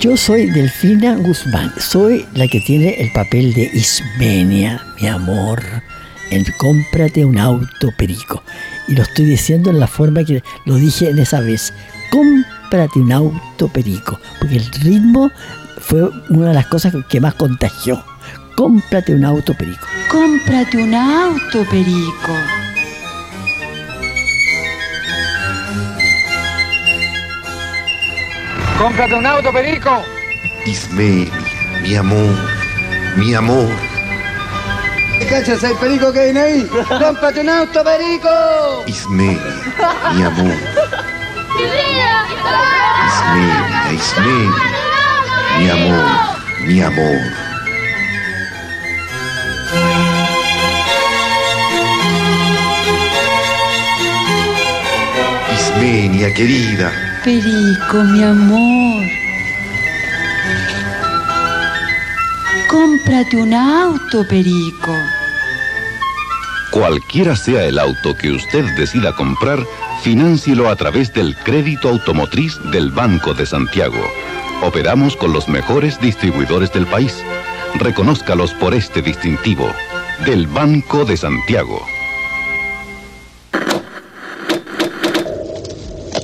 Yo 0.00 0.16
soy 0.16 0.46
Delfina 0.46 1.14
Guzmán, 1.16 1.74
soy 1.76 2.24
la 2.32 2.48
que 2.48 2.58
tiene 2.60 2.94
el 3.02 3.12
papel 3.12 3.52
de 3.52 3.70
Ismenia, 3.74 4.82
mi 4.98 5.06
amor, 5.06 5.62
en 6.30 6.42
Cómprate 6.56 7.22
un 7.26 7.38
auto 7.38 7.92
perico. 7.98 8.42
Y 8.88 8.94
lo 8.94 9.02
estoy 9.02 9.26
diciendo 9.26 9.68
en 9.68 9.78
la 9.78 9.86
forma 9.86 10.24
que 10.24 10.42
lo 10.64 10.76
dije 10.76 11.10
en 11.10 11.18
esa 11.18 11.40
vez. 11.40 11.74
Cómprate 12.10 12.98
un 12.98 13.12
auto 13.12 13.68
perico, 13.68 14.18
porque 14.38 14.56
el 14.56 14.64
ritmo 14.80 15.30
fue 15.78 16.08
una 16.30 16.48
de 16.48 16.54
las 16.54 16.66
cosas 16.68 16.94
que 17.10 17.20
más 17.20 17.34
contagió. 17.34 18.02
Cómprate 18.56 19.14
un 19.14 19.26
auto 19.26 19.52
perico. 19.52 19.86
Cómprate 20.10 20.78
un 20.78 20.94
auto, 20.94 21.62
Perico. 21.70 22.59
¡Cómprate 28.80 29.14
un 29.14 29.26
auto, 29.26 29.52
Perico! 29.52 30.02
Ismeni, 30.64 31.30
mi 31.82 31.94
amor, 31.96 32.34
mi 33.14 33.34
amor. 33.34 33.68
cachas 35.28 35.62
el 35.64 35.74
perico 35.76 36.10
que 36.10 36.24
viene 36.24 36.40
ahí? 36.40 36.70
¡Cómprate 36.88 37.40
un 37.40 37.50
auto, 37.50 37.84
perico! 37.84 38.82
Ismenia, 38.86 39.38
mi 40.14 40.22
amor. 40.22 40.56
Ismenia, 43.06 43.92
Ismenia. 43.92 44.62
Mi 45.58 45.68
amor, 45.68 46.06
mi 46.60 46.80
amor. 46.80 47.20
Ismenia, 55.52 56.32
querida. 56.32 57.09
Perico, 57.24 58.02
mi 58.04 58.22
amor. 58.22 59.04
Cómprate 62.70 63.36
un 63.36 63.52
auto, 63.52 64.26
Perico. 64.26 64.94
Cualquiera 66.70 67.36
sea 67.36 67.64
el 67.64 67.78
auto 67.78 68.16
que 68.16 68.30
usted 68.30 68.64
decida 68.76 69.12
comprar, 69.12 69.58
financielo 70.02 70.70
a 70.70 70.76
través 70.76 71.12
del 71.12 71.36
crédito 71.36 71.90
automotriz 71.90 72.58
del 72.70 72.90
Banco 72.90 73.34
de 73.34 73.44
Santiago. 73.44 74.00
Operamos 74.62 75.14
con 75.14 75.34
los 75.34 75.46
mejores 75.46 76.00
distribuidores 76.00 76.72
del 76.72 76.86
país. 76.86 77.22
Reconózcalos 77.74 78.54
por 78.54 78.72
este 78.72 79.02
distintivo. 79.02 79.70
Del 80.24 80.46
Banco 80.46 81.04
de 81.04 81.18
Santiago. 81.18 81.84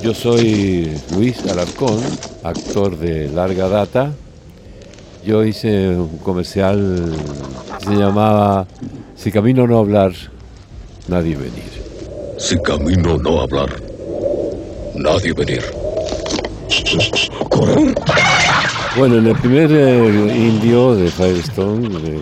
Yo 0.07 0.13
soy 0.13 0.89
Luis 1.17 1.45
Alarcón, 1.51 1.99
actor 2.41 2.97
de 2.97 3.27
larga 3.27 3.67
data. 3.67 4.13
Yo 5.25 5.43
hice 5.43 5.89
un 5.89 6.19
comercial 6.19 7.11
que 7.79 7.85
se 7.87 7.93
llamaba 7.93 8.65
Si 9.17 9.33
camino 9.33 9.67
no 9.67 9.79
hablar, 9.79 10.13
nadie 11.09 11.35
venir. 11.35 11.83
Si 12.37 12.57
camino 12.59 13.17
no 13.17 13.41
hablar, 13.41 13.67
nadie 14.95 15.33
venir. 15.33 15.63
Correr. 17.49 17.93
Bueno, 18.97 19.17
en 19.17 19.27
el 19.27 19.35
primer 19.35 19.69
eh, 19.73 20.37
indio 20.37 20.95
de 20.95 21.11
Firestone 21.11 21.85
eh, 21.85 22.21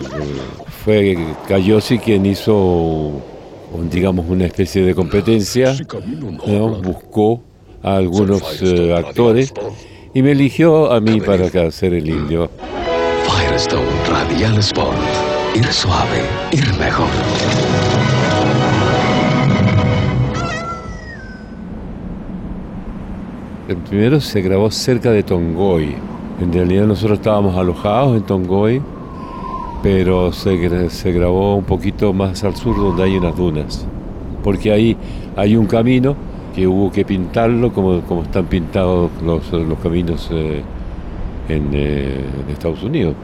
fue 0.84 1.16
Cayosi 1.46 2.00
quien 2.00 2.26
hizo, 2.26 3.12
digamos, 3.88 4.26
una 4.28 4.46
especie 4.46 4.82
de 4.82 4.92
competencia, 4.92 5.72
¿no? 6.48 6.82
buscó 6.82 7.42
a 7.86 7.96
algunos 7.96 8.60
eh, 8.62 8.92
actores 8.92 9.54
y 10.12 10.20
me 10.20 10.32
eligió 10.32 10.92
a 10.92 11.00
mí 11.00 11.20
para 11.20 11.46
hacer 11.46 11.94
el 11.94 12.08
indio. 12.08 12.50
Firestone 13.24 13.86
Radial 14.10 14.58
Sport. 14.58 14.96
Ir 15.54 15.64
suave, 15.72 16.22
ir 16.50 16.66
mejor. 16.78 17.06
El 23.68 23.76
primero 23.76 24.20
se 24.20 24.42
grabó 24.42 24.70
cerca 24.70 25.12
de 25.12 25.22
Tongoy. 25.22 25.94
En 26.40 26.52
realidad 26.52 26.86
nosotros 26.86 27.20
estábamos 27.20 27.56
alojados 27.56 28.16
en 28.16 28.22
Tongoy, 28.24 28.82
pero 29.84 30.32
se 30.32 30.56
grabó 31.12 31.54
un 31.54 31.64
poquito 31.64 32.12
más 32.12 32.42
al 32.42 32.56
sur 32.56 32.76
donde 32.76 33.04
hay 33.04 33.16
unas 33.16 33.36
dunas. 33.36 33.86
Porque 34.42 34.72
ahí 34.72 34.96
hay 35.36 35.56
un 35.56 35.66
camino 35.66 36.16
que 36.56 36.66
hubo 36.66 36.90
que 36.90 37.04
pintarlo 37.04 37.70
como, 37.70 38.00
como 38.00 38.22
están 38.22 38.46
pintados 38.46 39.10
los, 39.22 39.52
los 39.52 39.78
caminos 39.78 40.26
eh, 40.32 40.62
en, 41.50 41.68
eh, 41.74 42.24
Estados 42.50 42.82
Unidos. 42.82 43.14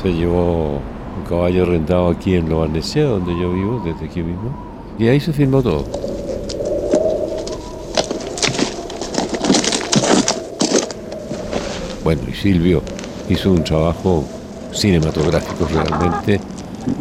Se 0.00 0.10
llevó 0.10 0.80
un 1.18 1.28
caballo 1.28 1.66
rentado 1.66 2.08
aquí 2.08 2.36
en 2.36 2.48
Lo 2.48 2.60
Barnechea, 2.60 3.04
donde 3.04 3.38
yo 3.38 3.52
vivo, 3.52 3.82
desde 3.84 4.06
aquí 4.06 4.22
mismo. 4.22 4.56
Y 4.98 5.08
ahí 5.08 5.20
se 5.20 5.34
filmó 5.34 5.62
todo. 5.62 5.84
Bueno, 12.02 12.22
y 12.26 12.32
Silvio 12.32 12.82
hizo 13.28 13.52
un 13.52 13.62
trabajo 13.62 14.24
cinematográfico 14.72 15.68
realmente, 15.70 16.40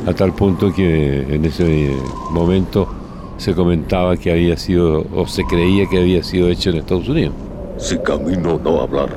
a 0.05 0.13
tal 0.13 0.33
punto 0.33 0.73
que 0.73 1.21
en 1.33 1.45
ese 1.45 1.95
momento 2.31 2.98
se 3.39 3.55
comentaba 3.55 4.17
que 4.17 4.31
había 4.31 4.57
sido, 4.57 5.05
o 5.15 5.25
se 5.25 5.43
creía 5.45 5.87
que 5.87 5.97
había 5.97 6.21
sido 6.21 6.49
hecho 6.49 6.69
en 6.69 6.77
Estados 6.77 7.07
Unidos. 7.07 7.33
Si 7.77 7.97
camino 7.99 8.59
no 8.63 8.81
hablar, 8.81 9.09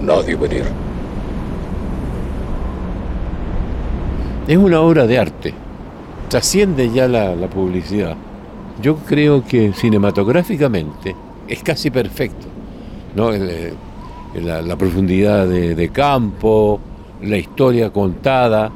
nadie 0.00 0.36
venir. 0.36 0.64
Es 4.46 4.56
una 4.56 4.80
obra 4.80 5.06
de 5.06 5.18
arte, 5.18 5.54
trasciende 6.28 6.90
ya 6.90 7.08
la, 7.08 7.34
la 7.34 7.48
publicidad. 7.48 8.16
Yo 8.80 8.96
creo 8.96 9.44
que 9.44 9.72
cinematográficamente 9.72 11.14
es 11.48 11.62
casi 11.62 11.90
perfecto, 11.90 12.46
¿no? 13.16 13.30
El, 13.32 13.50
eh, 13.50 13.72
la, 14.40 14.62
la 14.62 14.76
profundidad 14.76 15.46
de, 15.46 15.74
de 15.74 15.88
campo, 15.90 16.80
la 17.22 17.36
historia 17.36 17.90
contada 17.90 18.70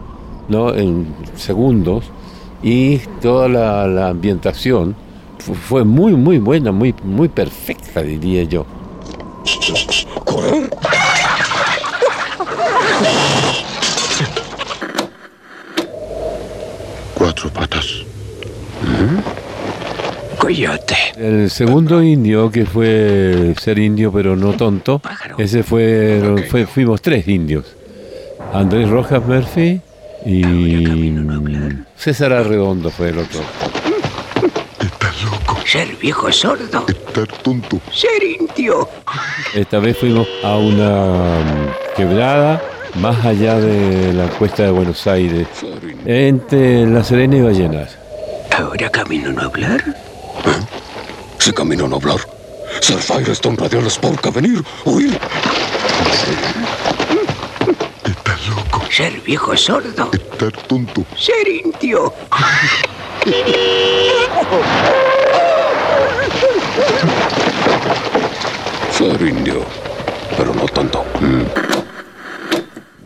¿no? 0.48 0.74
en 0.74 1.06
segundos 1.34 2.10
y 2.62 2.98
toda 3.20 3.48
la, 3.48 3.86
la 3.86 4.08
ambientación 4.08 4.94
fu- 5.38 5.54
fue 5.54 5.84
muy, 5.84 6.12
muy 6.14 6.38
buena, 6.38 6.72
muy, 6.72 6.94
muy 7.04 7.28
perfecta, 7.28 8.02
diría 8.02 8.42
yo. 8.44 8.66
Correr. 10.24 10.68
Cuatro 17.14 17.50
patas. 17.50 17.86
Coyote. 20.38 20.96
El 21.16 21.50
segundo 21.50 22.02
indio, 22.02 22.50
que 22.50 22.66
fue 22.66 23.54
ser 23.60 23.78
indio 23.78 24.12
pero 24.12 24.36
no 24.36 24.52
tonto, 24.52 25.00
ese 25.38 25.62
fue, 25.62 26.44
fue 26.50 26.66
fuimos 26.66 27.00
tres 27.02 27.26
indios. 27.26 27.64
Andrés 28.52 28.88
Rojas 28.88 29.24
Murphy 29.26 29.80
y 30.26 30.42
César 31.96 32.32
Arredondo 32.32 32.90
fue 32.90 33.10
el 33.10 33.18
otro. 33.18 33.40
Ser 35.64 35.96
viejo 35.96 36.30
sordo. 36.32 36.84
Estar 36.88 37.26
tonto. 37.42 37.80
Ser 37.92 38.22
indio. 38.22 38.88
Esta 39.54 39.78
vez 39.78 39.96
fuimos 39.96 40.26
a 40.42 40.56
una 40.56 41.40
mm, 41.40 41.96
quebrada 41.96 42.62
más 43.00 43.24
allá 43.24 43.58
de 43.58 44.12
la 44.12 44.28
cuesta 44.28 44.64
de 44.64 44.70
Buenos 44.70 45.06
Aires, 45.06 45.46
entre 46.04 46.86
La 46.86 47.04
Serena 47.04 47.36
y 47.36 47.42
Ballenas. 47.42 47.96
Ahora 48.56 48.88
camino 48.90 49.32
no 49.32 49.42
hablar. 49.42 49.82
Si 51.38 51.52
camino 51.52 51.86
no 51.86 51.96
hablar, 51.96 52.18
ser 52.80 52.98
Firestone 52.98 53.56
Radial 53.56 53.86
Sport 53.86 54.26
a 54.26 54.30
venir, 54.30 54.64
huir. 54.84 55.18
Ser 58.96 59.20
viejo 59.20 59.54
sordo. 59.54 60.08
Estar 60.10 60.52
tonto. 60.66 61.04
Ser 61.18 61.46
indio. 61.46 62.14
Ser 68.90 69.20
indio, 69.20 69.60
pero 70.38 70.54
no 70.54 70.64
tanto. 70.64 71.04
Mm. 71.20 71.42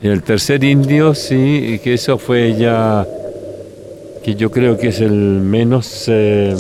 Y 0.07 0.09
el 0.11 0.23
tercer 0.23 0.63
indio, 0.63 1.13
sí, 1.13 1.81
que 1.83 1.95
eso 1.95 2.19
fue 2.19 2.55
ya, 2.57 3.05
que 4.23 4.37
yo 4.37 4.53
creo 4.53 4.79
que 4.79 4.91
es 4.91 5.01
el 5.01 5.11
menos 5.11 6.05
eh, 6.07 6.55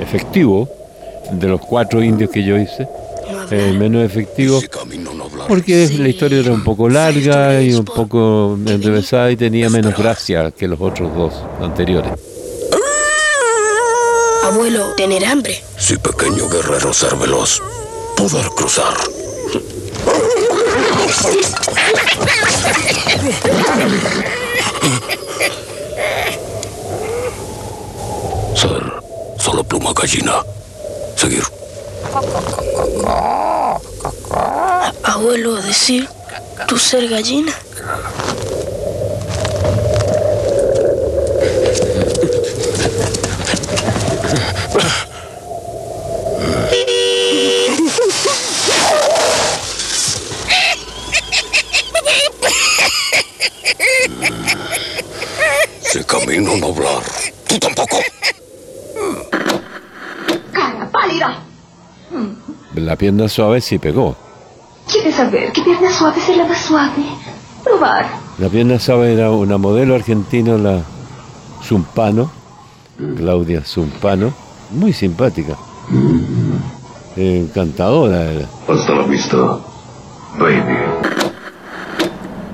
efectivo 0.00 0.68
de 1.32 1.48
los 1.48 1.60
cuatro 1.62 2.00
indios 2.00 2.30
que 2.30 2.44
yo 2.44 2.56
hice, 2.56 2.86
el 3.50 3.76
menos 3.76 4.04
efectivo, 4.04 4.60
porque 5.50 5.90
la 5.98 6.08
historia 6.08 6.38
era 6.38 6.52
un 6.52 6.62
poco 6.62 6.88
larga 6.88 7.60
y 7.60 7.74
un 7.74 7.84
poco 7.84 8.56
enrevesada 8.64 9.32
y 9.32 9.36
tenía 9.36 9.68
menos 9.68 9.96
gracia 9.96 10.52
que 10.52 10.68
los 10.68 10.80
otros 10.80 11.12
dos 11.12 11.34
anteriores. 11.60 12.12
Abuelo, 14.44 14.94
tener 14.96 15.26
hambre. 15.26 15.60
Si 15.76 15.96
pequeño 15.96 16.48
guerrero 16.48 16.92
ser 16.94 17.16
veloz, 17.16 17.60
poder 18.16 18.46
cruzar. 18.50 18.94
Ser 28.54 28.92
solo 29.36 29.64
pluma 29.64 29.92
gallina. 29.94 30.44
Seguir 31.16 31.42
abuelo 35.02 35.56
decir, 35.56 36.08
tú 36.66 36.78
ser 36.78 37.08
gallina. 37.08 37.52
Se 55.80 56.04
camino 56.04 56.56
no 56.56 56.68
hablar. 56.68 57.02
Tú 57.48 57.58
tampoco. 57.58 57.98
Cara 60.52 60.90
pálida. 60.90 61.42
La 62.74 62.96
pierna 62.96 63.28
suave 63.28 63.60
sí 63.60 63.78
pegó. 63.78 64.16
¿Quiere 65.02 65.16
saber 65.16 65.52
qué 65.52 65.62
pierna 65.62 65.90
suave 65.90 66.20
es 66.20 66.36
la 66.36 66.44
más 66.46 66.58
suave? 66.58 67.04
Probar. 67.64 68.06
La 68.38 68.48
pierna 68.48 68.78
suave 68.78 69.12
era 69.14 69.30
una 69.30 69.58
modelo 69.58 69.94
argentina, 69.94 70.56
la 70.56 70.80
Zumpano, 71.62 72.30
Claudia 73.16 73.62
Zumpano, 73.64 74.32
muy 74.70 74.92
simpática. 74.92 75.56
Encantadora 77.16 78.22
era. 78.32 78.46
Hasta 78.68 78.94
la 78.94 79.02
vista, 79.06 79.36
baby. 80.38 80.60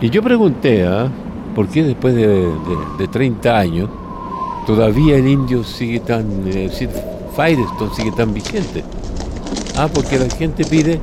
Y 0.01 0.11
yo 0.11 0.23
pregunté, 0.23 0.87
¿ah? 0.87 1.09
¿por 1.55 1.69
qué 1.69 1.83
después 1.83 2.15
de, 2.15 2.27
de- 2.27 2.53
de 2.99 3.09
30 3.09 3.57
años 3.57 3.89
todavía 4.67 5.17
el 5.17 5.27
indio 5.27 5.65
sigue 5.65 6.01
tan, 6.01 6.27
eh, 6.47 6.69
Firestone 7.35 7.95
sigue 7.95 8.13
tan 8.13 8.35
vigente? 8.35 8.85
Ah, 9.77 9.89
porque 9.93 10.19
la 10.19 10.29
gente 10.29 10.65
pide 10.65 11.01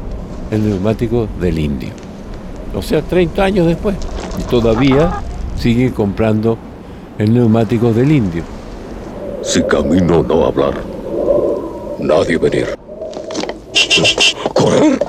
el 0.54 0.70
neumático 0.70 1.28
del 1.40 1.58
indio. 1.58 1.90
O 2.76 2.82
sea, 2.82 3.02
30 3.02 3.44
años 3.44 3.68
después. 3.68 3.96
Y 4.40 4.44
todavía 4.44 5.12
sigue 5.58 5.92
comprando 5.92 6.58
el 7.18 7.34
neumático 7.34 7.92
del 7.92 8.12
indio. 8.12 8.44
Si 9.42 9.64
camino 9.64 10.22
no 10.24 10.46
hablar, 10.46 10.74
nadie 12.00 12.38
venir. 12.38 12.76
¿Correr? 14.54 15.00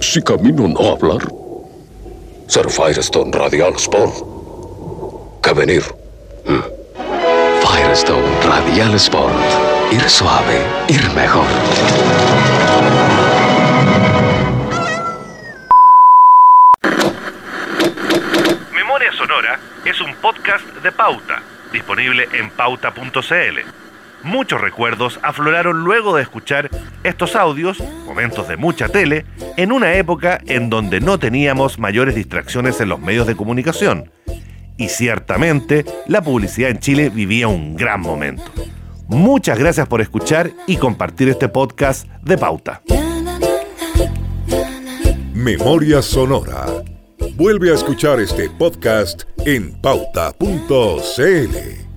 Si 0.00 0.22
camino 0.22 0.68
no 0.68 0.92
hablar, 0.92 1.26
ser 2.46 2.70
Firestone 2.70 3.32
Radial 3.32 3.74
Sport. 3.74 4.33
Venir. 5.66 5.82
Firestone 7.62 8.22
Radial 8.42 8.94
Sport. 8.96 9.32
Ir 9.90 10.10
suave, 10.10 10.60
ir 10.88 11.10
mejor. 11.14 11.46
Memoria 18.74 19.10
Sonora 19.12 19.58
es 19.86 19.98
un 20.02 20.14
podcast 20.16 20.66
de 20.82 20.92
Pauta, 20.92 21.42
disponible 21.72 22.28
en 22.34 22.50
pauta.cl. 22.50 23.60
Muchos 24.22 24.60
recuerdos 24.60 25.18
afloraron 25.22 25.82
luego 25.82 26.14
de 26.14 26.24
escuchar 26.24 26.68
estos 27.04 27.36
audios, 27.36 27.80
momentos 28.04 28.48
de 28.48 28.58
mucha 28.58 28.90
tele, 28.90 29.24
en 29.56 29.72
una 29.72 29.94
época 29.94 30.40
en 30.44 30.68
donde 30.68 31.00
no 31.00 31.18
teníamos 31.18 31.78
mayores 31.78 32.14
distracciones 32.14 32.78
en 32.82 32.90
los 32.90 33.00
medios 33.00 33.26
de 33.26 33.34
comunicación. 33.34 34.10
Y 34.76 34.88
ciertamente 34.88 35.84
la 36.06 36.22
publicidad 36.22 36.70
en 36.70 36.78
Chile 36.78 37.10
vivía 37.10 37.48
un 37.48 37.76
gran 37.76 38.00
momento. 38.00 38.44
Muchas 39.08 39.58
gracias 39.58 39.86
por 39.86 40.00
escuchar 40.00 40.50
y 40.66 40.76
compartir 40.76 41.28
este 41.28 41.48
podcast 41.48 42.08
de 42.22 42.38
Pauta. 42.38 42.82
Memoria 45.34 46.00
Sonora. 46.00 46.66
Vuelve 47.36 47.70
a 47.70 47.74
escuchar 47.74 48.20
este 48.20 48.48
podcast 48.48 49.24
en 49.44 49.72
pauta.cl. 49.80 51.93